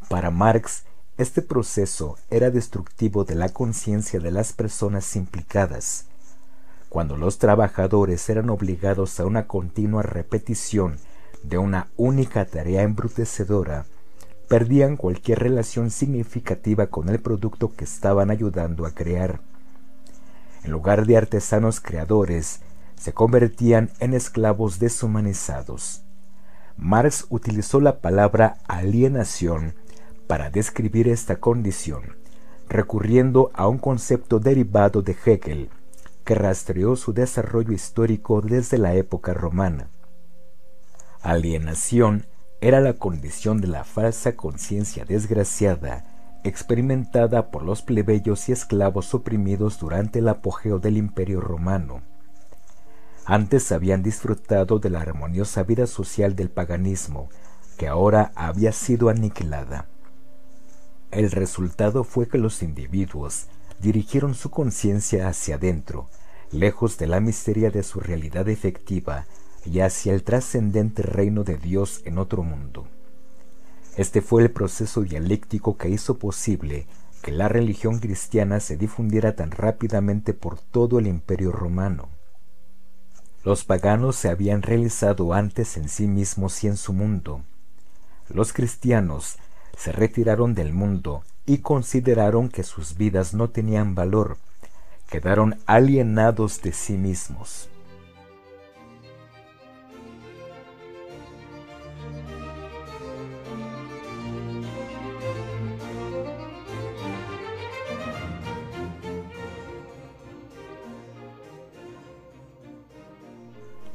[0.09, 0.85] Para Marx,
[1.19, 6.07] este proceso era destructivo de la conciencia de las personas implicadas,
[6.97, 10.97] cuando los trabajadores eran obligados a una continua repetición
[11.43, 13.85] de una única tarea embrutecedora,
[14.49, 19.41] perdían cualquier relación significativa con el producto que estaban ayudando a crear.
[20.65, 22.61] En lugar de artesanos creadores,
[22.99, 26.01] se convertían en esclavos deshumanizados.
[26.79, 29.75] Marx utilizó la palabra alienación
[30.27, 32.17] para describir esta condición,
[32.71, 35.69] recurriendo a un concepto derivado de Hegel,
[36.27, 39.89] que rastreó su desarrollo histórico desde la época romana.
[41.23, 42.27] Alienación
[42.61, 46.05] era la condición de la falsa conciencia desgraciada
[46.43, 52.03] experimentada por los plebeyos y esclavos oprimidos durante el apogeo del imperio romano.
[53.25, 57.29] Antes habían disfrutado de la armoniosa vida social del paganismo,
[57.77, 59.87] que ahora había sido aniquilada.
[61.11, 63.49] El resultado fue que los individuos
[63.81, 66.09] dirigieron su conciencia hacia adentro,
[66.51, 69.27] lejos de la miseria de su realidad efectiva
[69.65, 72.87] y hacia el trascendente reino de Dios en otro mundo.
[73.97, 76.87] Este fue el proceso dialéctico que hizo posible
[77.23, 82.09] que la religión cristiana se difundiera tan rápidamente por todo el imperio romano.
[83.43, 87.43] Los paganos se habían realizado antes en sí mismos y en su mundo.
[88.29, 89.39] Los cristianos
[89.77, 94.37] se retiraron del mundo y consideraron que sus vidas no tenían valor,
[95.09, 97.71] quedaron alienados de sí mismos.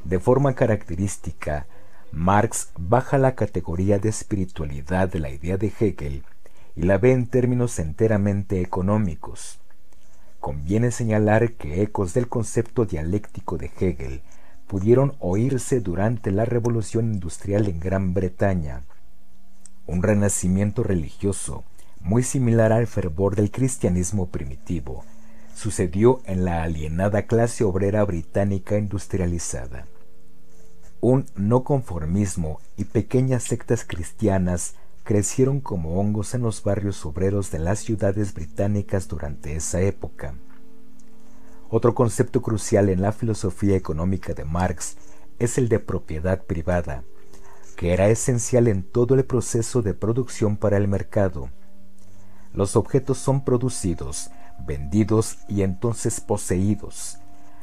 [0.04, 1.66] De forma característica,
[2.10, 6.22] Marx baja la categoría de espiritualidad de la idea de Hegel
[6.74, 9.60] y la ve en términos enteramente económicos.
[10.40, 14.22] Conviene señalar que ecos del concepto dialéctico de Hegel
[14.66, 18.82] pudieron oírse durante la revolución industrial en Gran Bretaña,
[19.86, 21.64] un renacimiento religioso
[22.00, 25.04] muy similar al fervor del cristianismo primitivo,
[25.54, 29.86] sucedió en la alienada clase obrera británica industrializada.
[31.00, 37.58] Un no conformismo y pequeñas sectas cristianas crecieron como hongos en los barrios obreros de
[37.58, 40.34] las ciudades británicas durante esa época.
[41.70, 44.96] Otro concepto crucial en la filosofía económica de Marx
[45.38, 47.02] es el de propiedad privada,
[47.76, 51.50] que era esencial en todo el proceso de producción para el mercado.
[52.52, 54.30] Los objetos son producidos,
[54.66, 57.18] vendidos y entonces poseídos.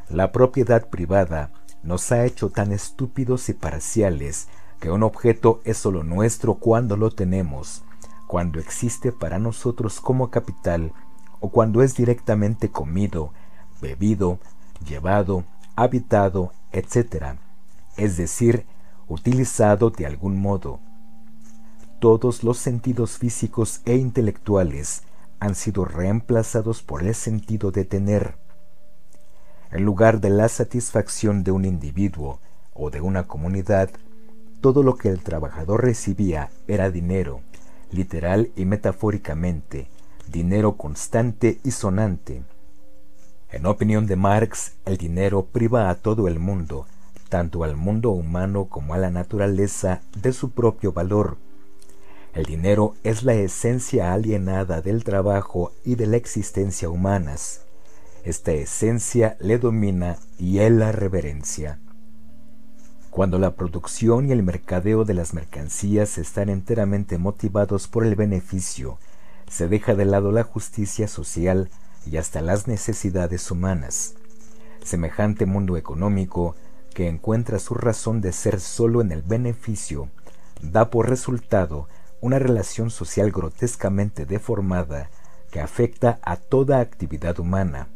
[0.09, 1.51] La propiedad privada
[1.83, 4.47] nos ha hecho tan estúpidos y parciales
[4.79, 7.83] que un objeto es solo nuestro cuando lo tenemos,
[8.27, 10.93] cuando existe para nosotros como capital
[11.39, 13.33] o cuando es directamente comido,
[13.81, 14.39] bebido,
[14.85, 15.43] llevado,
[15.75, 17.37] habitado, etc.,
[17.97, 18.65] es decir,
[19.07, 20.79] utilizado de algún modo.
[21.99, 25.03] Todos los sentidos físicos e intelectuales
[25.39, 28.37] han sido reemplazados por el sentido de tener.
[29.71, 32.39] En lugar de la satisfacción de un individuo
[32.73, 33.89] o de una comunidad,
[34.61, 37.41] todo lo que el trabajador recibía era dinero,
[37.91, 39.87] literal y metafóricamente,
[40.31, 42.43] dinero constante y sonante.
[43.51, 46.85] En opinión de Marx, el dinero priva a todo el mundo,
[47.29, 51.37] tanto al mundo humano como a la naturaleza, de su propio valor.
[52.33, 57.61] El dinero es la esencia alienada del trabajo y de la existencia humanas.
[58.23, 61.79] Esta esencia le domina y él la reverencia.
[63.11, 68.99] Cuando la producción y el mercadeo de las mercancías están enteramente motivados por el beneficio,
[69.49, 71.69] se deja de lado la justicia social
[72.05, 74.13] y hasta las necesidades humanas.
[74.83, 76.55] Semejante mundo económico,
[76.93, 80.09] que encuentra su razón de ser solo en el beneficio,
[80.61, 81.87] da por resultado
[82.21, 85.09] una relación social grotescamente deformada
[85.51, 87.87] que afecta a toda actividad humana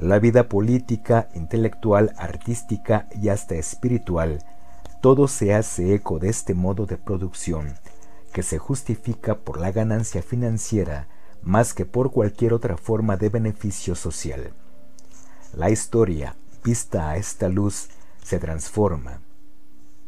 [0.00, 4.38] la vida política, intelectual, artística y hasta espiritual,
[5.02, 7.74] todo se hace eco de este modo de producción,
[8.32, 11.08] que se justifica por la ganancia financiera
[11.42, 14.52] más que por cualquier otra forma de beneficio social.
[15.54, 17.88] La historia, vista a esta luz,
[18.22, 19.20] se transforma.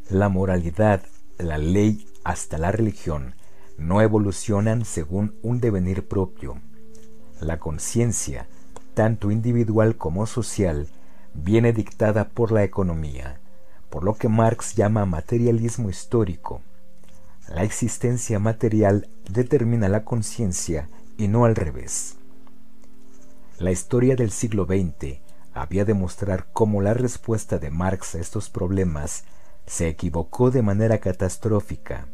[0.09, 1.03] La moralidad,
[1.39, 3.35] la ley, hasta la religión,
[3.77, 6.61] no evolucionan según un devenir propio.
[7.41, 8.47] La conciencia,
[8.95, 10.89] tanto individual como social,
[11.35, 13.41] viene dictada por la economía,
[13.91, 16.61] por lo que Marx llama materialismo histórico.
[17.49, 22.17] La existencia material determina la conciencia y no al revés.
[23.59, 25.21] La historia del siglo XX
[25.55, 29.25] había de mostrar cómo la respuesta de Marx a estos problemas
[29.67, 32.07] se equivocó de manera catastrófica.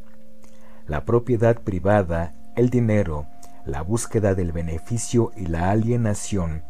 [0.86, 3.26] La propiedad privada, el dinero,
[3.64, 6.64] la búsqueda del beneficio y la alienación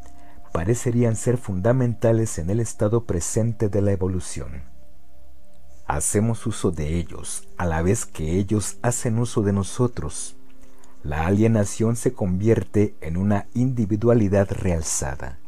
[0.59, 4.65] parecerían ser fundamentales en el estado presente de la evolución.
[5.87, 10.35] Hacemos uso de ellos a la vez que ellos hacen uso de nosotros.
[11.05, 15.39] La alienación se convierte en una individualidad realzada.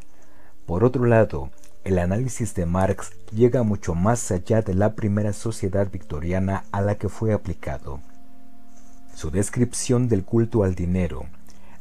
[0.64, 1.50] Por otro lado,
[1.82, 6.98] el análisis de Marx llega mucho más allá de la primera sociedad victoriana a la
[6.98, 8.00] que fue aplicado.
[9.16, 11.26] Su descripción del culto al dinero,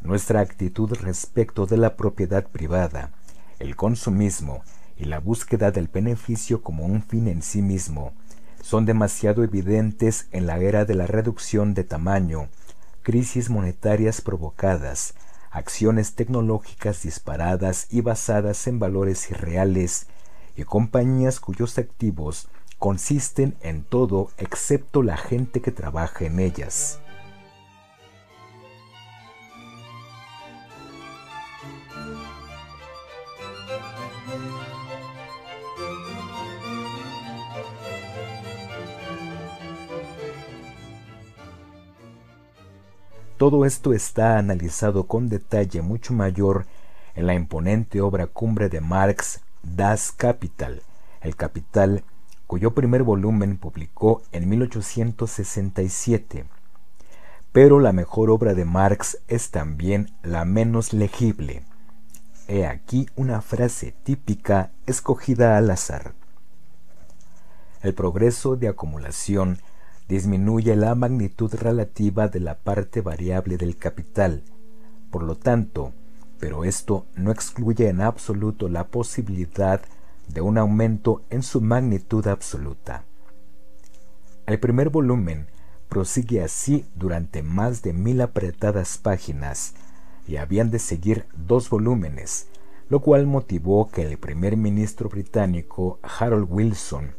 [0.02, 3.12] nuestra actitud respecto de la propiedad privada,
[3.60, 4.64] el consumismo
[4.98, 8.14] y la búsqueda del beneficio como un fin en sí mismo
[8.62, 12.50] son demasiado evidentes en la era de la reducción de tamaño,
[13.04, 15.16] crisis monetarias provocadas,
[15.52, 20.08] acciones tecnológicas disparadas y basadas en valores irreales,
[20.56, 27.00] y compañías cuyos activos consisten en todo excepto la gente que trabaja en ellas.
[43.40, 46.66] Todo esto está analizado con detalle mucho mayor
[47.16, 50.82] en la imponente obra cumbre de Marx, Das Kapital,
[51.22, 52.04] El Capital,
[52.48, 56.44] cuyo primer volumen publicó en 1867.
[57.54, 61.64] Pero la mejor obra de Marx es también la menos legible.
[62.50, 66.14] He aquí una frase típica escogida al azar.
[67.84, 69.60] el progreso de acumulación
[70.10, 74.44] disminuye la magnitud relativa de la parte variable del capital.
[75.12, 75.94] Por lo tanto,
[76.40, 79.82] pero esto no excluye en absoluto la posibilidad
[80.28, 83.04] de un aumento en su magnitud absoluta.
[84.48, 85.46] El primer volumen
[85.90, 89.76] prosigue así durante más de mil apretadas páginas
[90.28, 92.48] y habían de seguir dos volúmenes,
[92.90, 97.12] lo cual motivó que el primer ministro británico Harold Wilson,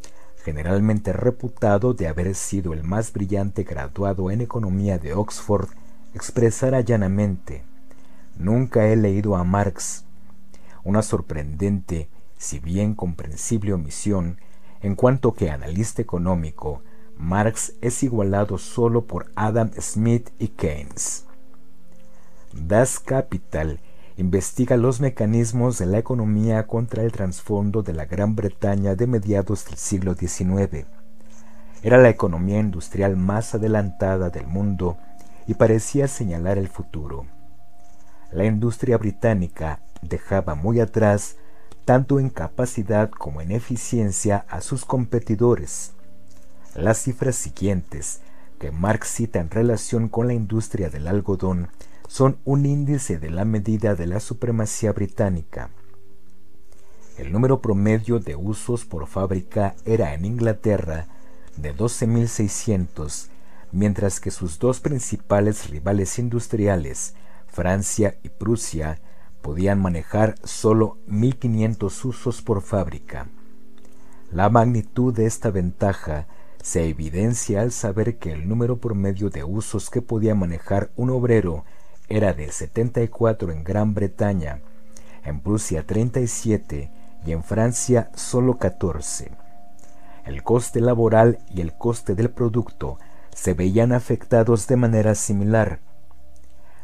[0.45, 5.69] generalmente reputado de haber sido el más brillante graduado en economía de Oxford,
[6.15, 7.65] expresara llanamente,
[8.41, 10.05] Nunca he leído a Marx,
[10.83, 12.09] una sorprendente,
[12.39, 14.39] si bien comprensible omisión,
[14.81, 16.83] en cuanto que analista económico,
[17.19, 21.27] Marx es igualado solo por Adam Smith y Keynes.
[22.55, 23.79] Das Capital
[24.21, 29.65] investiga los mecanismos de la economía contra el trasfondo de la Gran Bretaña de mediados
[29.65, 30.85] del siglo XIX.
[31.83, 34.99] Era la economía industrial más adelantada del mundo
[35.47, 37.25] y parecía señalar el futuro.
[38.31, 41.37] La industria británica dejaba muy atrás,
[41.87, 45.93] tanto en capacidad como en eficiencia, a sus competidores.
[46.75, 48.21] Las cifras siguientes,
[48.59, 51.71] que Marx cita en relación con la industria del algodón,
[52.11, 55.71] son un índice de la medida de la supremacía británica.
[57.17, 61.07] El número promedio de usos por fábrica era en Inglaterra
[61.57, 63.29] de 12.600,
[63.71, 67.15] mientras que sus dos principales rivales industriales,
[67.47, 69.01] Francia y Prusia,
[69.41, 73.29] podían manejar solo 1.500 usos por fábrica.
[74.33, 76.27] La magnitud de esta ventaja
[76.61, 81.65] se evidencia al saber que el número promedio de usos que podía manejar un obrero
[82.11, 84.61] era de 74 en Gran Bretaña,
[85.25, 86.91] en Prusia 37
[87.25, 89.31] y en Francia solo 14.
[90.27, 92.99] El coste laboral y el coste del producto
[93.33, 95.79] se veían afectados de manera similar.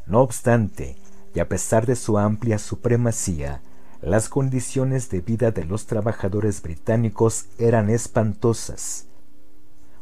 [0.07, 0.97] No obstante,
[1.35, 3.63] y a pesar de su amplia supremacía,
[4.01, 9.07] las condiciones de vida de los trabajadores británicos eran espantosas.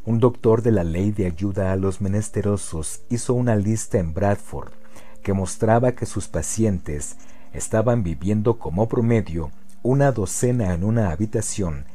[0.04, 4.83] Un doctor de la ley de ayuda a los menesterosos hizo una lista en Bradford
[5.24, 7.16] que mostraba que sus pacientes
[7.52, 9.50] estaban viviendo como promedio
[9.82, 11.86] una docena en una habitación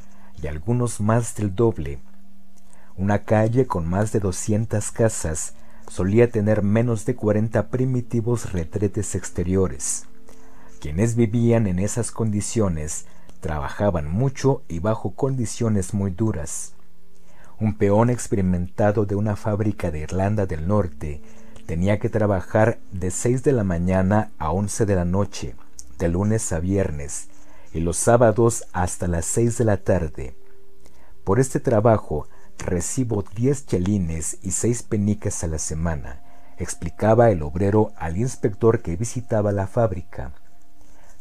[0.42, 2.00] y algunos más del doble.
[2.96, 5.54] Una calle con más de 200 casas
[5.88, 10.06] solía tener menos de 40 primitivos retretes exteriores.
[10.80, 13.06] Quienes vivían en esas condiciones
[13.40, 16.74] trabajaban mucho y bajo condiciones muy duras.
[17.58, 21.22] Un peón experimentado de una fábrica de Irlanda del Norte
[21.70, 25.54] tenía que trabajar de 6 de la mañana a 11 de la noche,
[26.00, 27.28] de lunes a viernes,
[27.72, 30.34] y los sábados hasta las 6 de la tarde.
[31.22, 32.26] Por este trabajo
[32.58, 36.24] recibo 10 chelines y 6 penicas a la semana,
[36.58, 40.32] explicaba el obrero al inspector que visitaba la fábrica.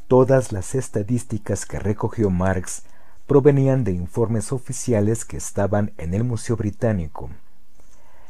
[0.07, 2.81] Todas las estadísticas que recogió Marx
[3.27, 7.29] provenían de informes oficiales que estaban en el Museo Británico.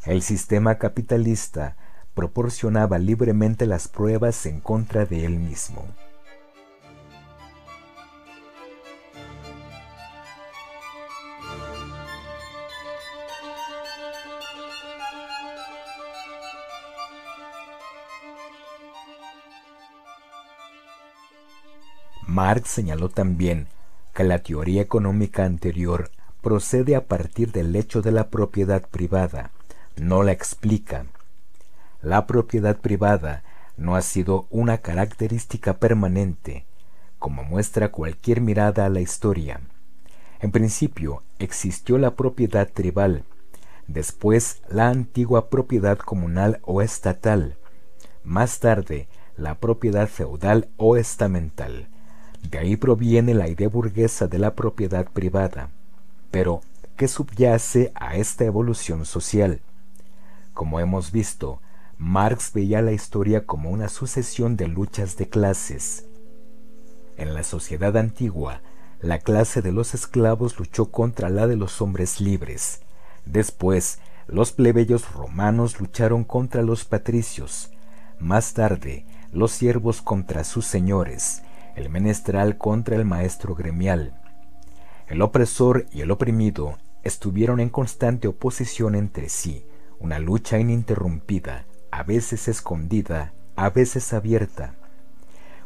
[0.04, 1.78] El sistema capitalista
[2.20, 5.86] proporcionaba libremente las pruebas en contra de él mismo.
[22.28, 23.68] Marx señaló también
[24.14, 29.52] que la teoría económica anterior procede a partir del hecho de la propiedad privada,
[29.96, 31.06] no la explica,
[32.02, 33.44] la propiedad privada
[33.78, 36.66] no ha sido una característica permanente,
[37.18, 39.62] como muestra cualquier mirada a la historia.
[40.40, 43.24] En principio existió la propiedad tribal,
[43.88, 47.58] después la antigua propiedad comunal o estatal,
[48.24, 51.88] más tarde la propiedad feudal o estamental.
[52.50, 55.70] De ahí proviene la idea burguesa de la propiedad privada.
[56.32, 56.62] Pero,
[56.96, 59.62] ¿qué subyace a esta evolución social?
[60.54, 61.62] Como hemos visto,
[62.02, 66.08] Marx veía la historia como una sucesión de luchas de clases.
[67.18, 68.62] En la sociedad antigua,
[69.02, 72.80] la clase de los esclavos luchó contra la de los hombres libres.
[73.26, 77.70] Después, los plebeyos romanos lucharon contra los patricios.
[78.18, 81.44] Más tarde, los siervos contra sus señores,
[81.76, 84.18] el menestral contra el maestro gremial.
[85.08, 89.66] El opresor y el oprimido estuvieron en constante oposición entre sí,
[90.00, 91.66] una lucha ininterrumpida
[92.00, 94.74] a veces escondida, a veces abierta.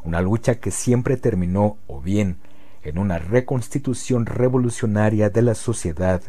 [0.04, 2.38] Una lucha que siempre terminó o bien
[2.82, 6.24] en una reconstitución revolucionaria de la sociedad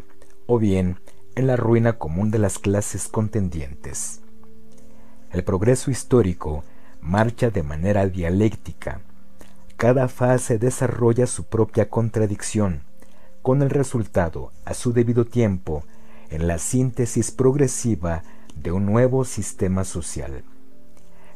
[0.44, 0.98] o bien
[1.36, 4.20] en la ruina común de las clases contendientes.
[5.32, 6.64] El progreso histórico
[7.00, 9.00] marcha de manera dialéctica.
[9.78, 12.82] Cada fase desarrolla su propia contradicción,
[13.40, 15.82] con el resultado, a su debido tiempo,
[16.28, 18.22] en la síntesis progresiva
[18.54, 20.44] de un nuevo sistema social.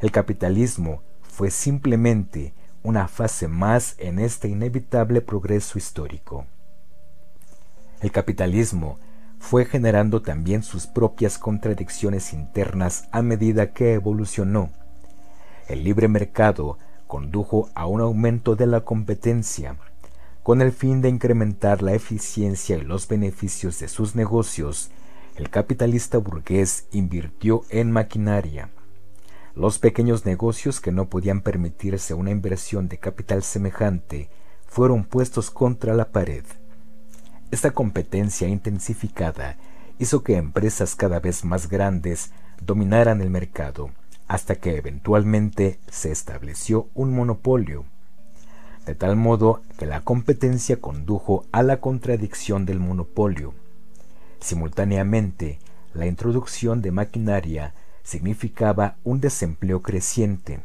[0.00, 6.46] El capitalismo fue simplemente una fase más en este inevitable progreso histórico.
[8.00, 8.98] El capitalismo
[9.38, 14.70] fue generando también sus propias contradicciones internas a medida que evolucionó.
[15.68, 19.76] El libre mercado condujo a un aumento de la competencia,
[20.42, 24.90] con el fin de incrementar la eficiencia y los beneficios de sus negocios,
[25.38, 28.70] el capitalista burgués invirtió en maquinaria.
[29.54, 34.30] Los pequeños negocios que no podían permitirse una inversión de capital semejante
[34.66, 36.44] fueron puestos contra la pared.
[37.52, 39.56] Esta competencia intensificada
[40.00, 43.90] hizo que empresas cada vez más grandes dominaran el mercado,
[44.26, 47.84] hasta que eventualmente se estableció un monopolio,
[48.86, 53.54] de tal modo que la competencia condujo a la contradicción del monopolio.
[54.40, 55.58] Simultáneamente,
[55.94, 60.60] la introducción de maquinaria significaba un desempleo creciente,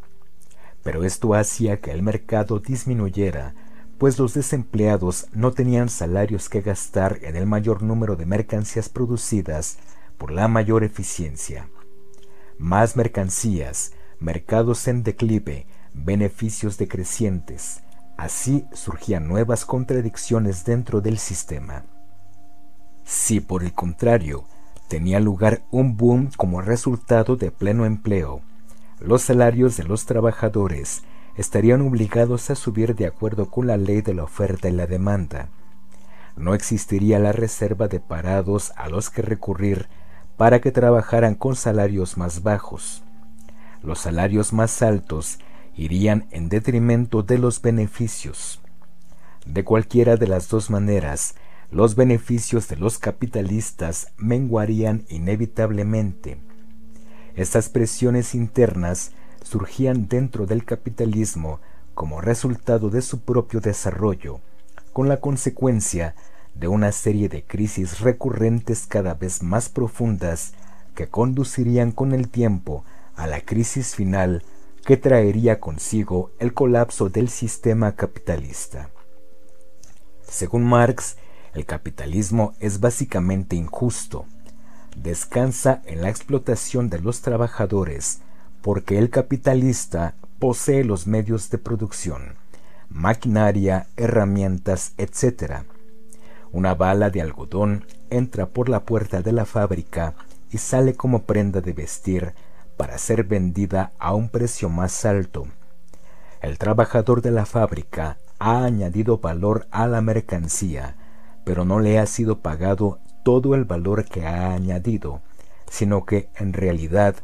[0.84, 3.54] pero esto hacía que el mercado disminuyera
[3.98, 9.78] pues los desempleados no tenían salarios que gastar en el mayor número de mercancías producidas
[10.18, 11.70] por la mayor eficiencia.
[12.58, 17.82] Más mercancías, mercados en declive, beneficios decrecientes.
[18.18, 21.86] Así surgían nuevas contradicciones dentro del sistema.
[23.05, 24.45] Si por el contrario
[24.88, 28.41] tenía lugar un boom como resultado de pleno empleo,
[28.99, 31.03] los salarios de los trabajadores
[31.35, 35.49] estarían obligados a subir de acuerdo con la ley de la oferta y la demanda.
[36.35, 39.88] No existiría la reserva de parados a los que recurrir
[40.38, 43.03] para que trabajaran con salarios más bajos.
[43.81, 45.39] Los salarios más altos
[45.75, 48.61] irían en detrimento de los beneficios.
[49.45, 51.35] De cualquiera de las dos maneras,
[51.74, 56.38] los beneficios de los capitalistas menguarían inevitablemente.
[57.36, 59.12] Estas presiones internas
[59.44, 61.60] surgían dentro del capitalismo
[61.95, 64.40] como resultado de su propio desarrollo,
[64.94, 66.14] con la consecuencia
[66.54, 70.54] de una serie de crisis recurrentes cada vez más profundas
[70.94, 72.86] que conducirían con el tiempo
[73.16, 74.44] a la crisis final
[74.86, 78.91] que traería consigo el colapso del sistema capitalista.
[80.22, 81.18] Según Marx,
[81.53, 84.25] el capitalismo es básicamente injusto.
[84.95, 88.21] Descansa en la explotación de los trabajadores
[88.61, 92.35] porque el capitalista posee los medios de producción,
[92.89, 95.63] maquinaria, herramientas, etc.
[96.51, 100.15] Una bala de algodón entra por la puerta de la fábrica
[100.51, 102.34] y sale como prenda de vestir
[102.77, 105.47] para ser vendida a un precio más alto.
[106.41, 110.95] El trabajador de la fábrica ha añadido valor a la mercancía,
[111.44, 115.22] pero no le ha sido pagado todo el valor que ha añadido,
[115.70, 117.15] sino que en realidad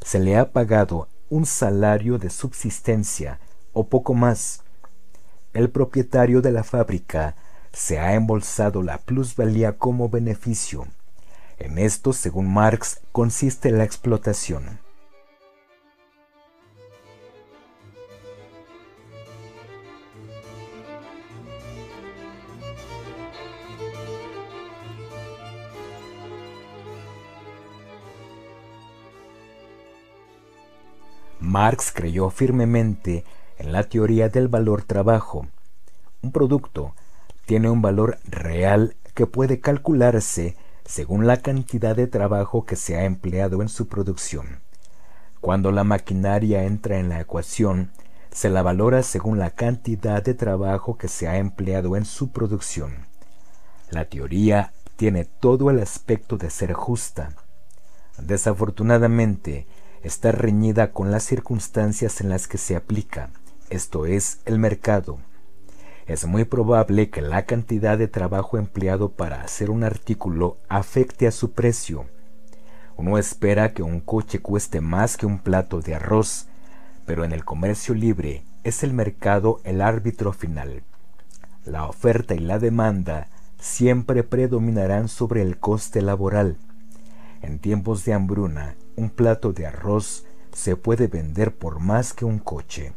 [0.00, 3.38] se le ha pagado un salario de subsistencia
[3.72, 4.62] o poco más.
[5.52, 7.36] El propietario de la fábrica
[7.72, 10.86] se ha embolsado la plusvalía como beneficio.
[11.58, 14.80] En esto, según Marx, consiste la explotación.
[31.40, 33.24] Marx creyó firmemente
[33.58, 35.46] en la teoría del valor trabajo.
[36.22, 36.94] Un producto
[37.46, 43.04] tiene un valor real que puede calcularse según la cantidad de trabajo que se ha
[43.04, 44.60] empleado en su producción.
[45.40, 47.90] Cuando la maquinaria entra en la ecuación,
[48.30, 53.06] se la valora según la cantidad de trabajo que se ha empleado en su producción.
[53.90, 57.30] La teoría tiene todo el aspecto de ser justa.
[58.18, 59.66] Desafortunadamente,
[60.02, 63.30] está reñida con las circunstancias en las que se aplica,
[63.68, 65.18] esto es, el mercado.
[66.06, 71.30] Es muy probable que la cantidad de trabajo empleado para hacer un artículo afecte a
[71.30, 72.06] su precio.
[72.96, 76.48] Uno espera que un coche cueste más que un plato de arroz,
[77.06, 80.82] pero en el comercio libre es el mercado el árbitro final.
[81.64, 83.28] La oferta y la demanda
[83.60, 86.56] siempre predominarán sobre el coste laboral.
[87.42, 92.38] En tiempos de hambruna, un plato de arroz se puede vender por más que un
[92.38, 92.92] coche.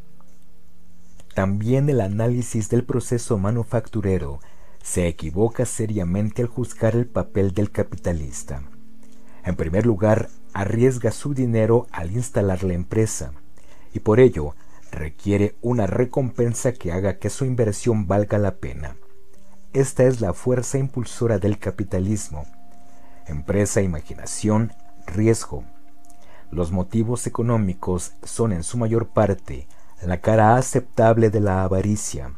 [1.33, 4.39] También el análisis del proceso manufacturero
[4.83, 8.61] se equivoca seriamente al juzgar el papel del capitalista.
[9.45, 13.33] En primer lugar, arriesga su dinero al instalar la empresa,
[13.93, 14.55] y por ello
[14.91, 18.95] requiere una recompensa que haga que su inversión valga la pena.
[19.73, 22.45] Esta es la fuerza impulsora del capitalismo.
[23.27, 24.73] Empresa, imaginación,
[25.05, 25.63] riesgo.
[26.51, 29.67] Los motivos económicos son en su mayor parte
[30.05, 32.33] la cara aceptable de la avaricia.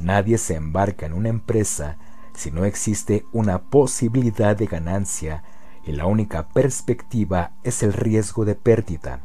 [0.00, 1.96] Nadie se embarca en una empresa
[2.34, 5.42] si no existe una posibilidad de ganancia
[5.84, 9.20] y la única perspectiva es el riesgo de pérdida.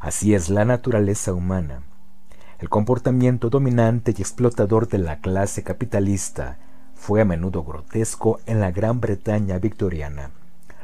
[0.00, 1.82] Así es la naturaleza humana.
[2.58, 6.58] El comportamiento dominante y explotador de la clase capitalista
[6.96, 10.30] fue a menudo grotesco en la Gran Bretaña victoriana,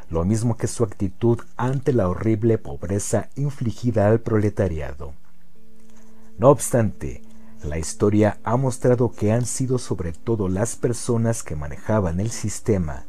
[0.09, 5.15] lo mismo que su actitud ante la horrible pobreza infligida al proletariado.
[6.39, 7.23] No obstante,
[7.65, 13.05] la historia ha mostrado que han sido sobre todo las personas que manejaban el sistema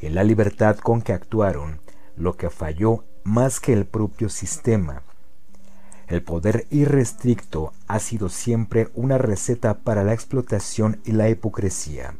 [0.00, 1.80] y la libertad con que actuaron
[2.16, 5.02] lo que falló más que el propio sistema.
[6.06, 12.14] El poder irrestricto ha sido siempre una receta para la explotación y la hipocresía.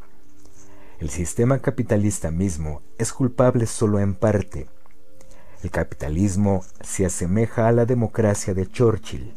[0.99, 4.66] El sistema capitalista mismo es culpable solo en parte.
[5.62, 9.33] El capitalismo se asemeja a la democracia de Churchill,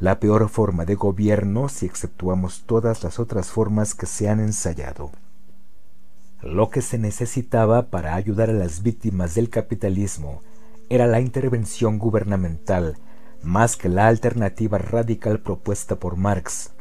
[0.00, 5.12] la peor forma de gobierno si exceptuamos todas las otras formas que se han ensayado.
[6.42, 10.42] Lo que se necesitaba para ayudar a las víctimas del capitalismo
[10.88, 12.96] era la intervención gubernamental
[13.42, 16.72] más que la alternativa radical propuesta por Marx.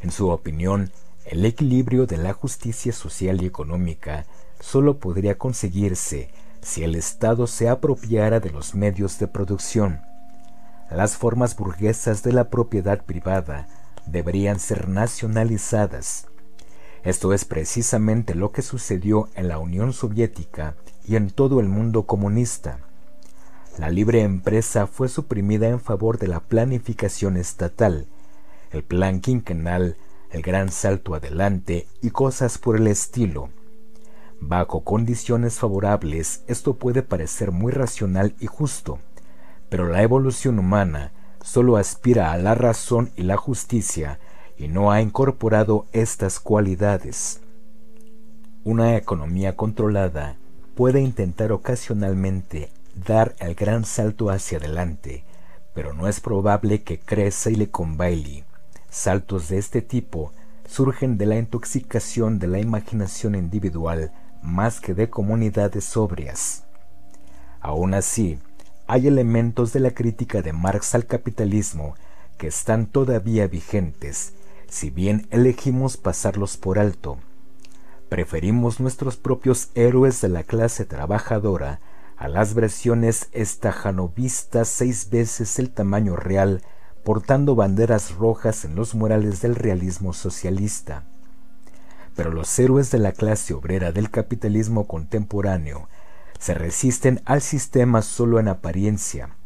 [0.00, 0.90] En su opinión,
[1.24, 4.26] el equilibrio de la justicia social y económica
[4.60, 6.30] solo podría conseguirse
[6.60, 10.00] si el Estado se apropiara de los medios de producción.
[10.90, 13.68] Las formas burguesas de la propiedad privada
[14.06, 16.26] deberían ser nacionalizadas.
[17.02, 20.74] Esto es precisamente lo que sucedió en la Unión Soviética
[21.06, 22.78] y en todo el mundo comunista.
[23.78, 28.06] La libre empresa fue suprimida en favor de la planificación estatal,
[28.70, 29.96] el plan quinquenal,
[30.34, 33.50] el gran salto adelante y cosas por el estilo.
[34.40, 38.98] Bajo condiciones favorables esto puede parecer muy racional y justo,
[39.68, 44.18] pero la evolución humana solo aspira a la razón y la justicia
[44.58, 47.40] y no ha incorporado estas cualidades.
[48.64, 50.36] Una economía controlada
[50.74, 52.70] puede intentar ocasionalmente
[53.06, 55.22] dar el gran salto hacia adelante,
[55.74, 57.68] pero no es probable que crezca y le.
[58.94, 60.30] Saltos de este tipo
[60.68, 66.62] surgen de la intoxicación de la imaginación individual más que de comunidades sobrias.
[67.60, 68.38] Aún así,
[68.86, 71.96] hay elementos de la crítica de Marx al capitalismo
[72.38, 74.32] que están todavía vigentes,
[74.68, 77.18] si bien elegimos pasarlos por alto.
[78.08, 81.80] Preferimos nuestros propios héroes de la clase trabajadora
[82.16, 86.62] a las versiones estajanovistas seis veces el tamaño real,
[87.04, 91.04] portando banderas rojas en los murales del realismo socialista.
[92.16, 95.88] Pero los héroes de la clase obrera del capitalismo contemporáneo
[96.38, 99.36] se resisten al sistema solo en apariencia.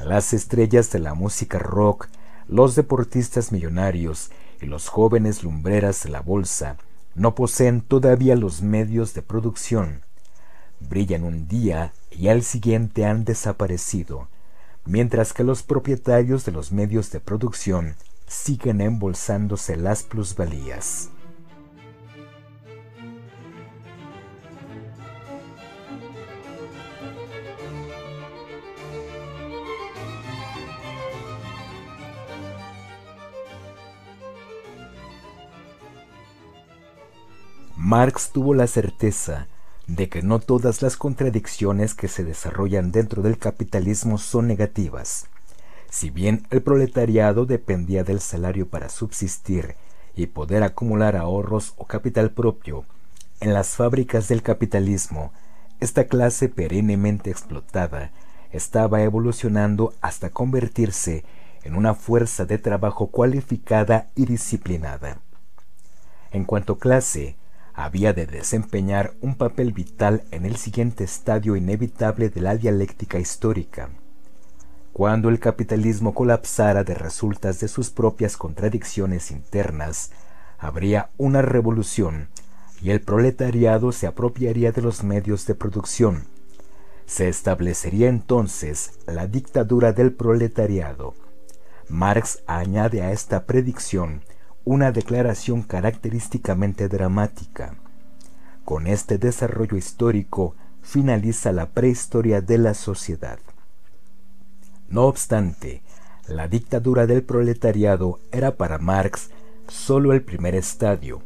[0.00, 2.08] Las estrellas de la música rock,
[2.48, 6.76] los deportistas millonarios y los jóvenes lumbreras de la bolsa
[7.14, 10.02] no poseen todavía los medios de producción
[10.88, 14.28] brillan un día y al siguiente han desaparecido,
[14.84, 17.94] mientras que los propietarios de los medios de producción
[18.26, 21.10] siguen embolsándose las plusvalías.
[37.76, 39.48] Marx tuvo la certeza
[39.96, 45.26] de que no todas las contradicciones que se desarrollan dentro del capitalismo son negativas.
[45.90, 49.76] Si bien el proletariado dependía del salario para subsistir
[50.16, 52.86] y poder acumular ahorros o capital propio,
[53.40, 55.30] en las fábricas del capitalismo,
[55.78, 58.12] esta clase perennemente explotada
[58.50, 61.24] estaba evolucionando hasta convertirse
[61.64, 65.18] en una fuerza de trabajo cualificada y disciplinada.
[66.30, 67.36] En cuanto clase,
[67.74, 73.90] había de desempeñar un papel vital en el siguiente estadio inevitable de la dialéctica histórica.
[74.92, 80.10] Cuando el capitalismo colapsara de resultas de sus propias contradicciones internas,
[80.58, 82.28] habría una revolución
[82.82, 86.24] y el proletariado se apropiaría de los medios de producción.
[87.06, 91.14] Se establecería entonces la dictadura del proletariado.
[91.88, 94.22] Marx añade a esta predicción
[94.64, 97.74] una declaración característicamente dramática.
[98.64, 103.38] Con este desarrollo histórico finaliza la prehistoria de la sociedad.
[104.88, 105.82] No obstante,
[106.28, 109.30] la dictadura del proletariado era para Marx
[109.68, 111.22] solo el primer estadio.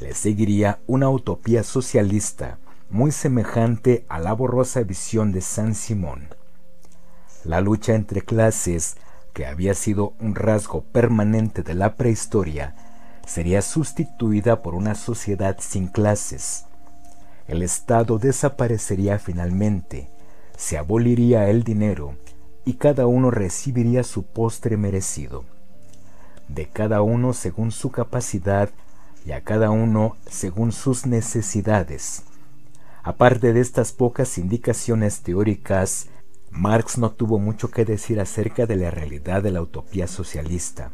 [0.00, 2.58] Le seguiría una utopía socialista
[2.90, 6.28] muy semejante a la borrosa visión de San Simón.
[7.44, 8.96] La lucha entre clases,
[9.32, 12.74] que había sido un rasgo permanente de la prehistoria,
[13.26, 16.66] sería sustituida por una sociedad sin clases.
[17.48, 20.10] El Estado desaparecería finalmente,
[20.56, 22.16] se aboliría el dinero
[22.64, 25.44] y cada uno recibiría su postre merecido.
[26.48, 28.70] De cada uno según su capacidad
[29.24, 32.24] y a cada uno según sus necesidades.
[33.02, 36.08] Aparte de estas pocas indicaciones teóricas,
[36.52, 40.92] Marx no tuvo mucho que decir acerca de la realidad de la utopía socialista.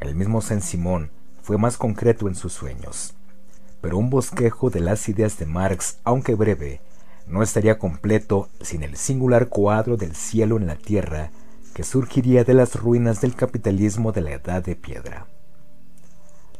[0.00, 1.12] El mismo Saint-Simon
[1.42, 3.14] fue más concreto en sus sueños.
[3.80, 6.80] Pero un bosquejo de las ideas de Marx, aunque breve,
[7.28, 11.30] no estaría completo sin el singular cuadro del cielo en la tierra
[11.72, 15.28] que surgiría de las ruinas del capitalismo de la edad de piedra.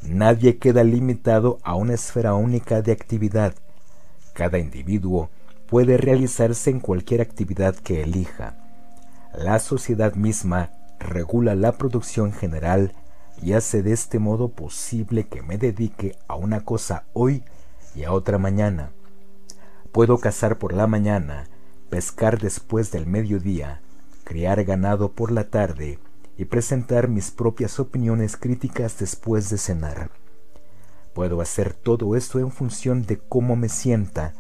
[0.03, 3.55] Nadie queda limitado a una esfera única de actividad.
[4.35, 5.31] Cada individuo
[5.71, 8.57] puede realizarse en cualquier actividad que elija.
[9.35, 12.93] La sociedad misma regula la producción general
[13.41, 17.45] y hace de este modo posible que me dedique a una cosa hoy
[17.95, 18.93] y a otra mañana
[19.93, 21.49] Puedo cazar por la mañana,
[21.89, 23.83] pescar después del mediodía,
[24.23, 25.99] criar ganado por la tarde
[26.39, 30.13] y presentar mis propias opiniones críticas después de cenar.
[31.13, 34.33] Puedo hacer todo esto en función de cómo me sienta,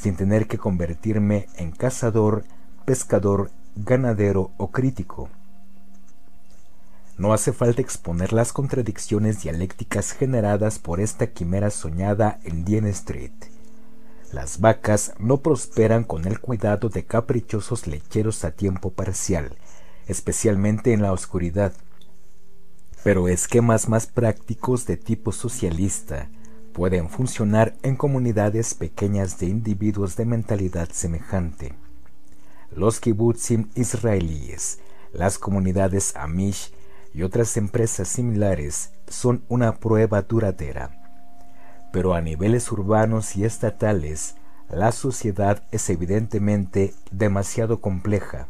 [0.00, 2.44] sin tener que convertirme en cazador,
[2.86, 5.28] pescador, ganadero o crítico.
[7.18, 13.32] No hace falta exponer las contradicciones dialécticas generadas por esta quimera soñada en Dien Street.
[14.32, 19.54] Las vacas no prosperan con el cuidado de caprichosos lecheros a tiempo parcial,
[20.06, 21.74] especialmente en la oscuridad.
[23.04, 26.30] Pero esquemas más prácticos de tipo socialista
[26.72, 31.74] pueden funcionar en comunidades pequeñas de individuos de mentalidad semejante.
[32.74, 34.78] Los kibbutzim israelíes,
[35.12, 36.72] las comunidades amish
[37.12, 41.00] y otras empresas similares son una prueba duradera
[41.92, 44.36] pero a niveles urbanos y estatales
[44.68, 48.48] la sociedad es evidentemente demasiado compleja.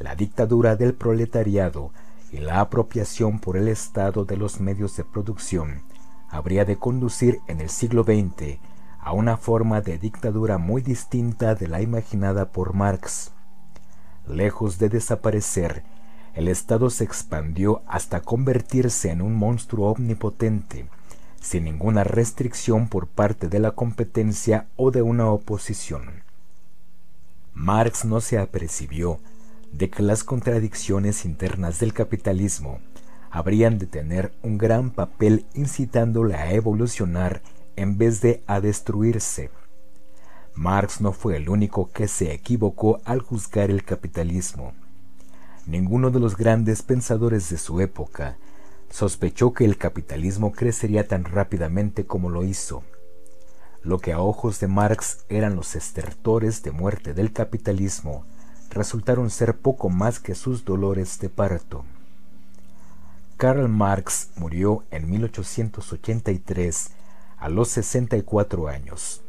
[0.00, 1.92] La dictadura del proletariado
[2.32, 5.82] y la apropiación por el Estado de los medios de producción
[6.36, 8.58] habría de conducir en el siglo XX
[9.00, 13.32] a una forma de dictadura muy distinta de la imaginada por Marx.
[14.26, 15.84] Lejos de desaparecer,
[16.34, 20.88] el Estado se expandió hasta convertirse en un monstruo omnipotente,
[21.40, 26.24] sin ninguna restricción por parte de la competencia o de una oposición.
[27.54, 29.20] Marx no se apercibió
[29.72, 32.80] de que las contradicciones internas del capitalismo
[33.36, 37.42] habrían de tener un gran papel incitándole a evolucionar
[37.76, 39.50] en vez de a destruirse.
[40.54, 44.72] Marx no fue el único que se equivocó al juzgar el capitalismo.
[45.66, 48.38] Ninguno de los grandes pensadores de su época
[48.88, 52.84] sospechó que el capitalismo crecería tan rápidamente como lo hizo.
[53.82, 58.24] Lo que a ojos de Marx eran los estertores de muerte del capitalismo
[58.70, 61.84] resultaron ser poco más que sus dolores de parto.
[63.36, 66.90] Karl Marx murió en 1883
[67.36, 69.22] a los 64 años.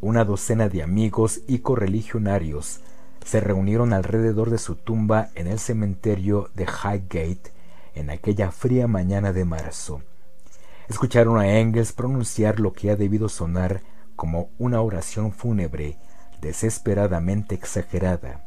[0.00, 2.80] Una docena de amigos y correligionarios
[3.24, 7.52] se reunieron alrededor de su tumba en el cementerio de Highgate
[7.94, 10.02] en aquella fría mañana de marzo.
[10.88, 13.80] Escucharon a Engels pronunciar lo que ha debido sonar
[14.16, 15.98] como una oración fúnebre
[16.40, 18.44] desesperadamente exagerada.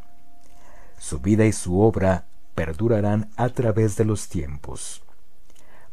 [0.97, 2.25] Su vida y su obra
[2.59, 5.01] perdurarán a través de los tiempos.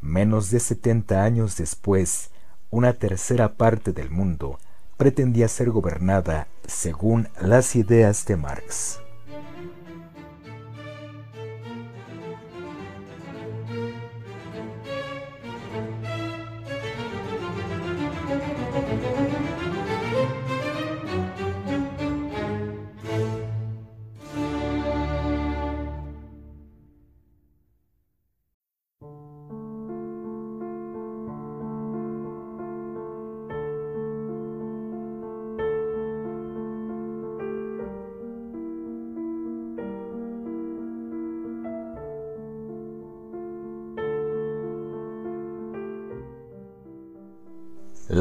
[0.01, 2.31] Menos de setenta años después,
[2.71, 4.59] una tercera parte del mundo
[4.97, 8.99] pretendía ser gobernada según las ideas de Marx.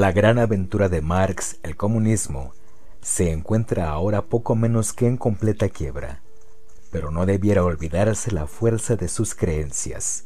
[0.06, 2.54] La gran aventura de Marx, el comunismo,
[3.02, 6.22] se encuentra ahora poco menos que en completa quiebra,
[6.92, 10.26] pero no debiera olvidarse la fuerza de sus creencias.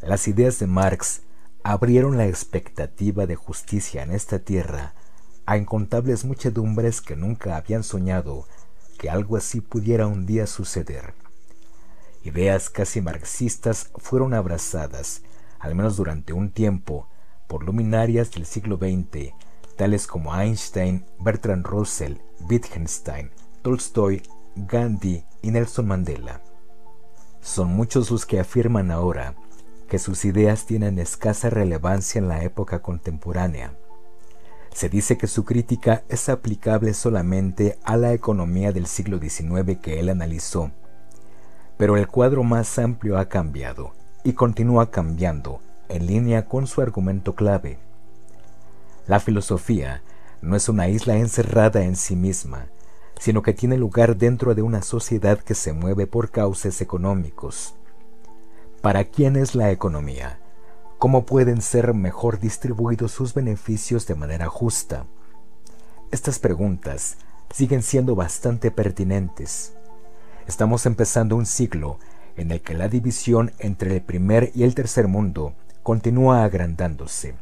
[0.00, 1.20] Las ideas de Marx
[1.62, 4.94] abrieron la expectativa de justicia en esta tierra
[5.44, 8.46] a incontables muchedumbres que nunca habían soñado
[8.98, 11.12] que algo así pudiera un día suceder.
[12.24, 15.20] Ideas casi marxistas fueron abrazadas,
[15.58, 17.08] al menos durante un tiempo,
[17.46, 19.32] por luminarias del siglo XX,
[19.76, 22.14] tales como Einstein, Bertrand Russell,
[22.48, 23.30] Wittgenstein,
[23.62, 24.22] Tolstoy,
[24.56, 26.40] Gandhi y Nelson Mandela.
[27.40, 29.34] Son muchos los que afirman ahora
[29.88, 33.76] que sus ideas tienen escasa relevancia en la época contemporánea.
[34.72, 40.00] Se dice que su crítica es aplicable solamente a la economía del siglo XIX que
[40.00, 40.72] él analizó,
[41.76, 43.92] pero el cuadro más amplio ha cambiado
[44.24, 47.78] y continúa cambiando en línea con su argumento clave.
[49.06, 50.02] La filosofía
[50.42, 52.66] no es una isla encerrada en sí misma,
[53.18, 57.74] sino que tiene lugar dentro de una sociedad que se mueve por cauces económicos.
[58.82, 60.38] ¿Para quién es la economía?
[60.98, 65.06] ¿Cómo pueden ser mejor distribuidos sus beneficios de manera justa?
[66.10, 67.16] Estas preguntas
[67.52, 69.74] siguen siendo bastante pertinentes.
[70.46, 71.98] Estamos empezando un siglo
[72.36, 75.54] en el que la división entre el primer y el tercer mundo
[75.86, 77.36] continúa agrandándose,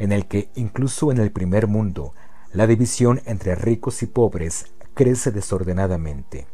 [0.00, 2.12] en el que incluso en el primer mundo
[2.52, 6.48] la división entre ricos y pobres crece desordenadamente.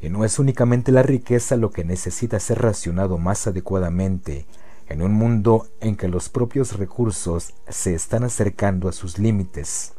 [0.00, 4.48] Y no es únicamente la riqueza lo que necesita ser racionado más adecuadamente
[4.88, 9.92] en un mundo en que los propios recursos se están acercando a sus límites.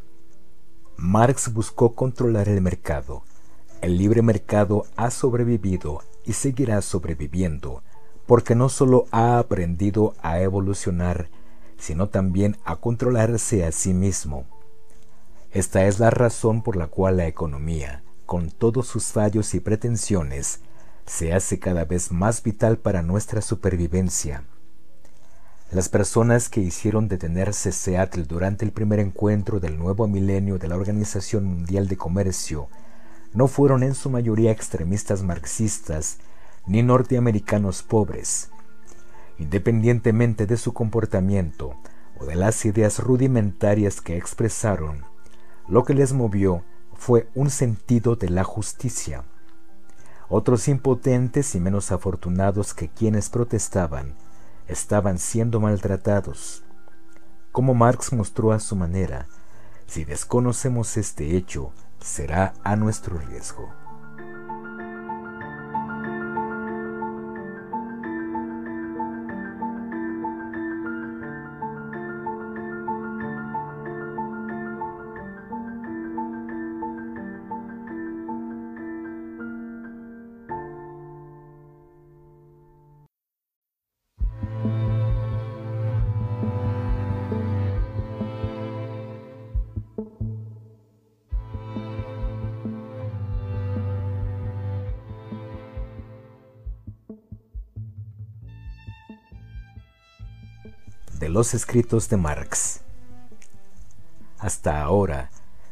[0.98, 3.24] Marx buscó controlar el mercado.
[3.82, 7.82] El libre mercado ha sobrevivido y seguirá sobreviviendo
[8.26, 11.30] porque no solo ha aprendido a evolucionar,
[11.78, 14.46] sino también a controlarse a sí mismo.
[15.52, 20.62] Esta es la razón por la cual la economía, con todos sus fallos y pretensiones,
[21.06, 24.46] se hace cada vez más vital para nuestra supervivencia.
[25.72, 30.76] Las personas que hicieron detenerse Seattle durante el primer encuentro del nuevo milenio de la
[30.76, 32.68] Organización Mundial de Comercio
[33.34, 36.20] no fueron en su mayoría extremistas marxistas,
[36.66, 38.50] ni norteamericanos pobres.
[39.38, 41.76] Independientemente de su comportamiento
[42.20, 45.06] o de las ideas rudimentarias que expresaron,
[45.68, 46.64] lo que les movió
[46.94, 49.24] fue un sentido de la justicia.
[50.30, 54.16] Otros impotentes y menos afortunados que quienes protestaban
[54.68, 56.64] estaban siendo maltratados.
[57.52, 59.28] Como Marx mostró a su manera,
[59.86, 63.83] si desconocemos este hecho, será a nuestro riesgo.
[101.34, 102.82] Los escritos de Marx.
[104.38, 105.32] Hasta ahora,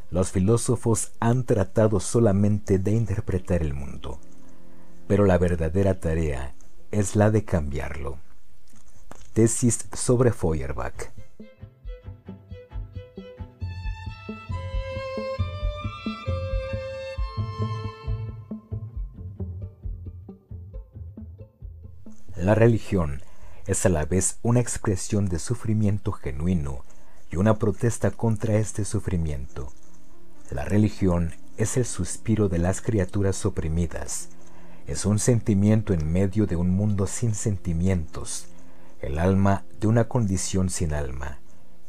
[0.10, 4.20] los filósofos han tratado solamente de interpretar el mundo,
[5.08, 6.56] pero la verdadera tarea
[6.90, 8.18] es la de cambiarlo.
[9.34, 11.12] Tesis sobre Feuerbach.
[22.36, 23.22] La religión
[23.68, 26.84] es a la vez una expresión de sufrimiento genuino
[27.32, 29.72] y una protesta contra este sufrimiento.
[30.50, 34.30] La religión es el suspiro de las criaturas oprimidas,
[34.88, 38.48] es un sentimiento en medio de un mundo sin sentimientos,
[39.00, 41.40] el alma de una condición sin alma,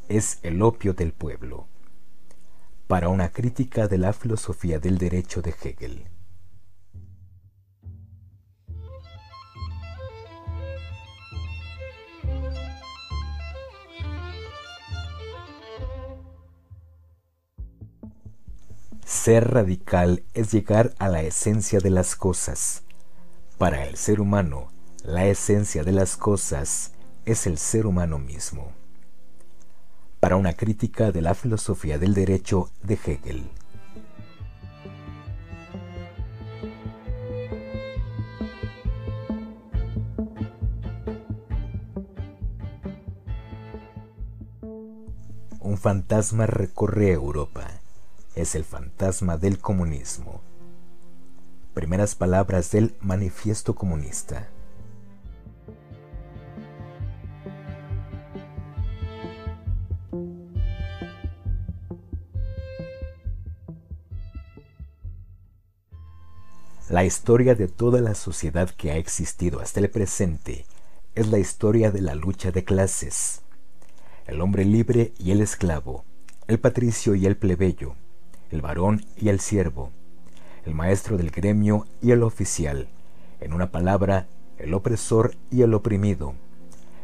[0.09, 1.67] es el opio del pueblo.
[2.87, 6.12] Para una crítica de la filosofía del derecho de Hegel.
[19.13, 22.83] Ser radical es llegar a la esencia de las cosas.
[23.59, 24.73] Para el ser humano,
[25.05, 26.93] la esencia de las cosas
[27.25, 28.73] es el ser humano mismo.
[30.19, 33.51] Para una crítica de la filosofía del derecho de Hegel.
[45.61, 47.82] un fantasma recorre Europa.
[48.35, 50.41] Es el fantasma del comunismo.
[51.75, 54.49] Primeras palabras del Manifiesto Comunista.
[66.89, 70.65] La historia de toda la sociedad que ha existido hasta el presente
[71.15, 73.43] es la historia de la lucha de clases.
[74.27, 76.07] El hombre libre y el esclavo,
[76.49, 77.95] el patricio y el plebeyo,
[78.53, 79.91] el varón y el siervo,
[80.67, 82.87] el maestro del gremio y el oficial,
[83.41, 86.35] en una palabra, el opresor y el oprimido,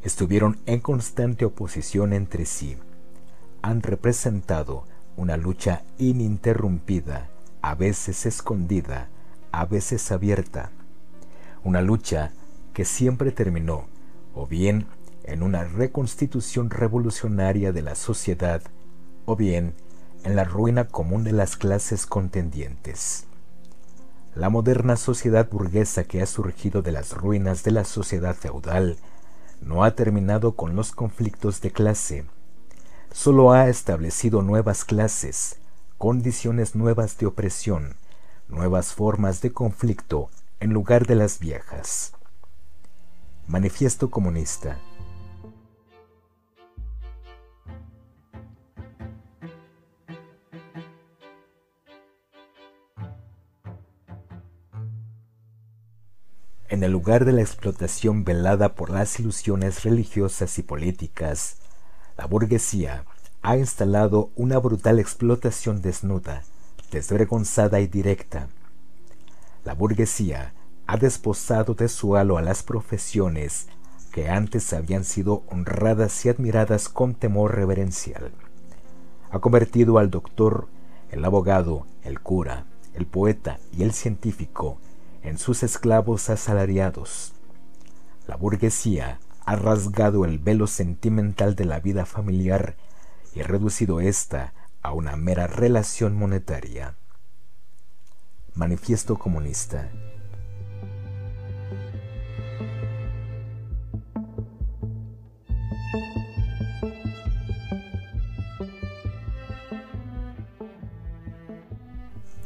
[0.02, 2.76] estuvieron en constante oposición entre sí.
[3.62, 4.84] Han representado
[5.16, 7.28] una lucha ininterrumpida,
[7.62, 9.08] a veces escondida,
[9.50, 10.70] a veces abierta,
[11.64, 12.30] una lucha
[12.74, 13.86] que siempre terminó
[14.34, 14.86] o bien
[15.24, 18.62] en una reconstitución revolucionaria de la sociedad
[19.24, 19.88] o bien en
[20.24, 23.27] la ruina común de las clases contendientes.
[24.35, 28.99] La moderna sociedad burguesa que ha surgido de las ruinas de la sociedad feudal
[29.61, 32.24] no ha terminado con los conflictos de clase,
[33.12, 35.57] solo ha establecido nuevas clases,
[35.97, 37.97] condiciones nuevas de opresión,
[38.49, 40.31] nuevas formas de conflicto
[40.61, 42.12] en lugar de las viejas.
[43.47, 44.78] Manifiesto Comunista.
[56.70, 61.57] En el lugar de la explotación velada por las ilusiones religiosas y políticas,
[62.19, 63.05] la burguesía
[63.40, 66.43] ha instalado una brutal explotación desnuda
[66.90, 68.49] desvergonzada y directa.
[69.65, 70.53] La burguesía
[70.86, 73.69] ha desposado de su halo a las profesiones
[74.12, 78.32] que antes habían sido honradas y admiradas con temor reverencial.
[79.31, 80.69] Ha convertido al doctor,
[81.11, 84.78] el abogado, el cura, el poeta y el científico
[85.23, 87.35] en sus esclavos asalariados.
[88.27, 92.77] La burguesía ha rasgado el velo sentimental de la vida familiar
[93.35, 96.95] y reducido ésta a una mera relación monetaria.
[98.55, 99.90] Manifiesto Comunista.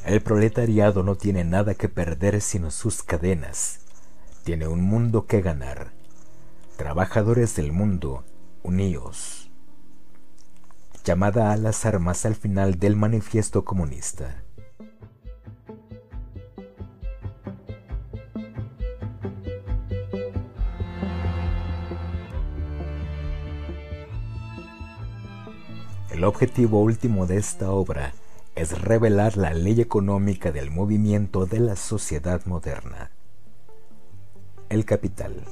[0.04, 3.80] El proletariado no tiene nada que perder sino sus cadenas.
[4.44, 5.92] Tiene un mundo que ganar.
[6.76, 8.24] Trabajadores del mundo,
[8.62, 9.42] uníos
[11.04, 14.42] llamada a las armas al final del manifiesto comunista.
[26.10, 28.12] El objetivo último de esta obra
[28.54, 33.10] es revelar la ley económica del movimiento de la sociedad moderna.
[34.68, 35.42] El capital.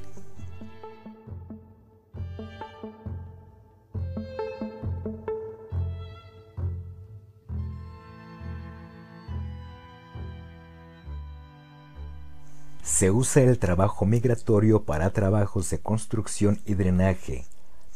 [12.82, 17.46] Se usa el trabajo migratorio para trabajos de construcción y drenaje,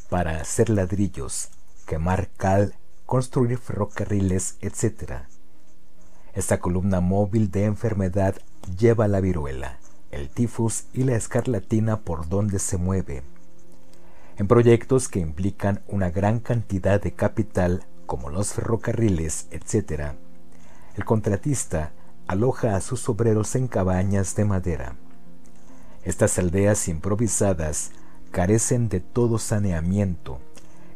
[0.09, 1.51] para hacer ladrillos,
[1.86, 2.74] quemar cal,
[3.15, 5.28] construir ferrocarriles, etc.
[6.32, 8.35] Esta columna móvil de enfermedad
[8.77, 9.78] lleva la viruela,
[10.11, 13.23] el tifus y la escarlatina por donde se mueve.
[14.36, 20.15] En proyectos que implican una gran cantidad de capital, como los ferrocarriles, etc.,
[20.97, 21.93] el contratista
[22.27, 24.97] aloja a sus obreros en cabañas de madera.
[26.03, 27.93] Estas aldeas improvisadas
[28.32, 30.41] carecen de todo saneamiento,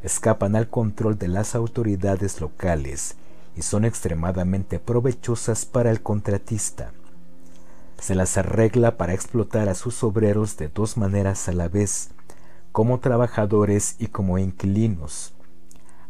[0.02, 3.16] escapan al control de las autoridades locales
[3.56, 6.92] y son extremadamente provechosas para el contratista.
[8.00, 12.10] Se las arregla para explotar a sus obreros de dos maneras a la vez,
[12.70, 15.34] como trabajadores y como inquilinos.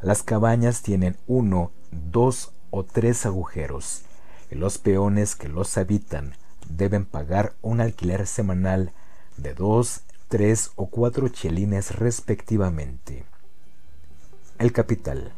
[0.02, 4.02] Las cabañas tienen uno, dos o tres agujeros
[4.50, 6.34] y los peones que los habitan
[6.68, 8.92] deben pagar un alquiler semanal
[9.36, 13.24] de dos, tres o cuatro chelines respectivamente.
[14.58, 15.32] El capital.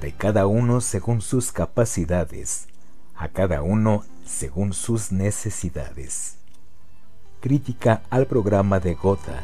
[0.00, 2.66] De cada uno según sus capacidades,
[3.14, 6.40] a cada uno según sus necesidades
[7.40, 9.42] crítica al programa de Gotha.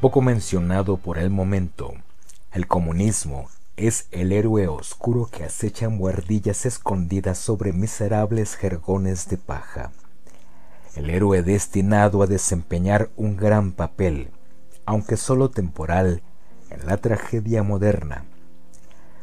[0.00, 1.92] Poco mencionado por el momento,
[2.52, 9.36] el comunismo es el héroe oscuro que acecha en guardillas escondidas sobre miserables jergones de
[9.36, 9.92] paja.
[10.94, 14.30] El héroe destinado a desempeñar un gran papel,
[14.86, 16.22] aunque solo temporal,
[16.70, 18.24] en la tragedia moderna.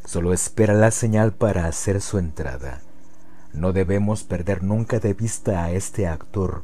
[0.05, 2.81] Solo espera la señal para hacer su entrada.
[3.51, 6.61] No debemos perder nunca de vista a este actor.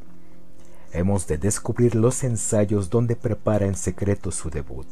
[0.94, 4.86] Hemos de descubrir los ensayos donde prepara en secreto su debut.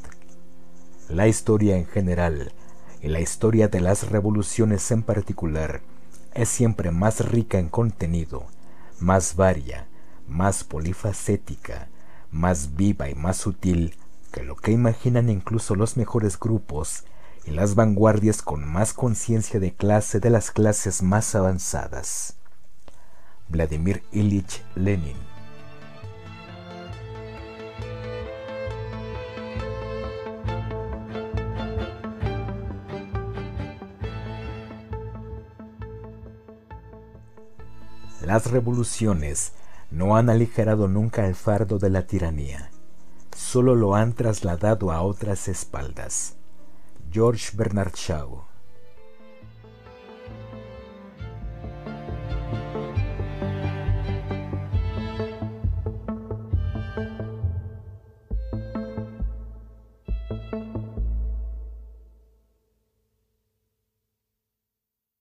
[1.08, 2.52] La historia en general
[3.00, 5.80] y la historia de las revoluciones en particular
[6.34, 8.46] es siempre más rica en contenido,
[8.98, 9.86] más varia,
[10.26, 11.88] más polifacética,
[12.32, 13.94] más viva y más sutil
[14.32, 17.04] que lo que imaginan incluso los mejores grupos
[17.44, 22.34] y las vanguardias con más conciencia de clase de las clases más avanzadas.
[23.48, 25.31] Vladimir Ilich Lenin
[38.24, 39.52] Las revoluciones
[39.90, 42.70] no han aligerado nunca el fardo de la tiranía,
[43.36, 46.36] solo lo han trasladado a otras espaldas.
[47.10, 48.51] George Bernard Shaw